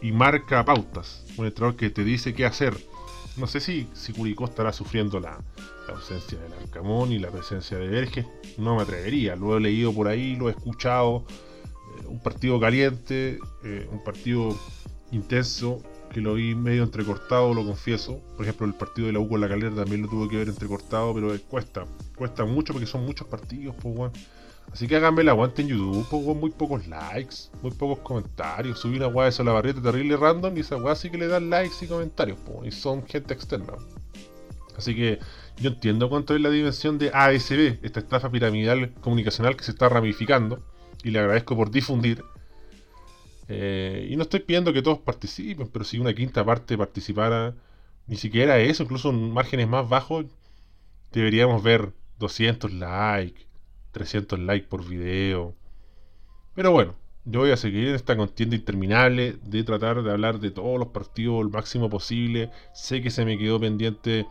[0.03, 1.25] y marca pautas.
[1.37, 2.77] Un entrenador que te dice qué hacer.
[3.39, 5.39] No sé si, si Curicó estará sufriendo la,
[5.89, 8.27] la ausencia del Arcamón y la presencia de Verges.
[8.59, 9.37] No me atrevería.
[9.37, 11.25] Lo he leído por ahí, lo he escuchado.
[12.03, 14.55] Eh, un partido caliente, eh, un partido
[15.13, 15.83] intenso,
[16.13, 18.21] que lo vi medio entrecortado, lo confieso.
[18.37, 20.49] Por ejemplo, el partido de la U con la calera también lo tuve que ver
[20.49, 21.85] entrecortado, pero cuesta.
[22.17, 24.13] Cuesta mucho porque son muchos partidos, pues, weón.
[24.73, 28.79] Así que háganme el aguante en YouTube, pues, weón, muy pocos likes, muy pocos comentarios.
[28.79, 31.51] Subí una weá de la barrieta terrible random y esa weá sí que le dan
[31.51, 33.75] likes y comentarios, pues, y son gente externa.
[34.77, 35.19] Así que
[35.59, 39.89] yo entiendo cuánto es la dimensión de ASB, esta estafa piramidal comunicacional que se está
[39.89, 40.63] ramificando,
[41.05, 42.25] y le agradezco por difundir.
[43.49, 47.55] Eh, y no estoy pidiendo que todos participen, pero si una quinta parte participara,
[48.07, 50.27] ni siquiera eso, incluso en márgenes más bajos,
[51.13, 53.47] deberíamos ver 200 likes,
[53.93, 55.55] 300 likes por video.
[56.55, 60.51] Pero bueno, yo voy a seguir en esta contienda interminable de tratar de hablar de
[60.51, 62.51] todos los partidos el máximo posible.
[62.75, 64.27] Sé que se me quedó pendiente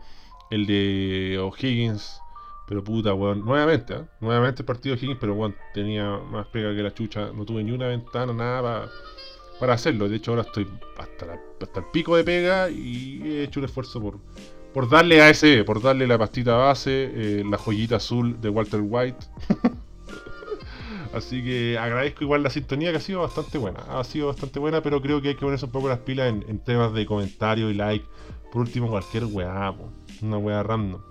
[0.50, 2.21] el de O'Higgins,
[2.72, 3.44] pero puta, weón.
[3.44, 4.04] Nuevamente, ¿eh?
[4.20, 7.30] nuevamente el partido de O'Higgins, pero weón, tenía más pega que la chucha.
[7.30, 8.88] No tuve ni una ventana, nada para,
[9.60, 10.08] para hacerlo.
[10.08, 10.66] De hecho, ahora estoy
[10.96, 14.20] hasta, hasta el pico de pega y he hecho un esfuerzo por,
[14.72, 18.80] por darle a ese, por darle la pastita base, eh, la joyita azul de Walter
[18.82, 19.26] White.
[21.12, 23.80] Así que agradezco igual la sintonía que ha sido bastante buena.
[23.90, 26.58] Ha sido bastante buena, pero creo que hay que ponerse un poco las pilas en,
[26.60, 28.06] temas de comentarios y like.
[28.50, 29.90] Por último, cualquier weá, po.
[30.22, 31.02] una weá random.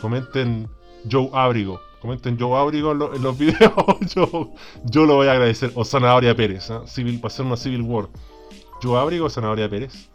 [0.00, 0.68] Comenten
[1.10, 1.80] Joe Abrigo.
[2.00, 3.72] Comenten Joe Abrigo en, lo- en los videos.
[4.14, 5.70] yo, lo voy a agradecer.
[5.74, 6.70] O Zanahoria Pérez.
[6.70, 6.82] ¿ah?
[6.86, 8.08] Civil, para hacer una Civil War.
[8.82, 10.10] Joe Abrigo o Zanahoria Pérez.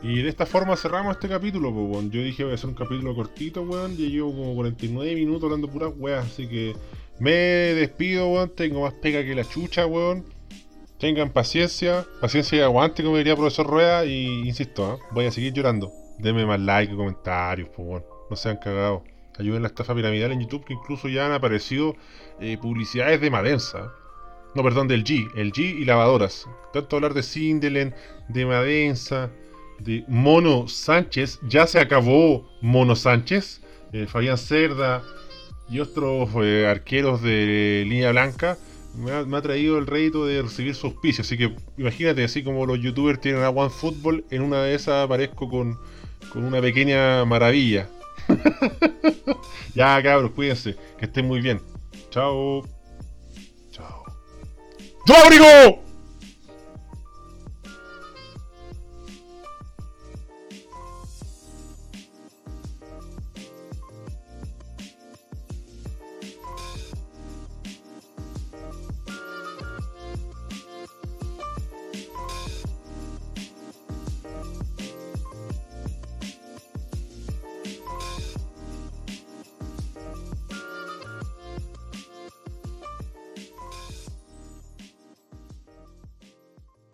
[0.00, 2.10] Y de esta forma cerramos este capítulo, pues.
[2.10, 3.96] Yo dije voy a hacer un capítulo cortito, weón.
[3.96, 6.76] Ya llevo como 49 minutos hablando puras weas, así que
[7.18, 8.50] me despido, weón.
[8.54, 10.24] Tengo más pega que la chucha, weón.
[11.00, 14.04] Tengan paciencia, paciencia y aguante, como diría profesor Rueda.
[14.04, 14.98] Y insisto, ¿ah?
[15.12, 15.90] voy a seguir llorando.
[16.20, 18.02] Denme más like y comentarios, pues.
[18.30, 19.02] No sean cagados.
[19.38, 21.94] Ayuden a la estafa piramidal en YouTube, que incluso ya han aparecido
[22.40, 23.92] eh, publicidades de Madensa.
[24.54, 25.30] No, perdón, del G.
[25.36, 26.46] El G y lavadoras.
[26.72, 27.94] Tanto hablar de Sindelen,
[28.28, 29.30] de Madensa,
[29.78, 31.38] de Mono Sánchez.
[31.48, 33.60] Ya se acabó Mono Sánchez.
[33.92, 35.02] eh, Fabián Cerda
[35.68, 38.56] y otros eh, arqueros de línea blanca.
[38.96, 41.22] Me ha, me ha traído el rédito de recibir su auspicio.
[41.22, 45.48] Así que imagínate, así como los youtubers tienen a OneFootball, en una de esas aparezco
[45.48, 45.78] con,
[46.32, 47.88] con una pequeña maravilla.
[49.74, 50.76] ya, cabros, cuídense.
[50.98, 51.60] Que estén muy bien.
[52.10, 52.66] Chao.
[53.70, 54.04] Chao.
[55.06, 55.87] ¡Yo abrigo!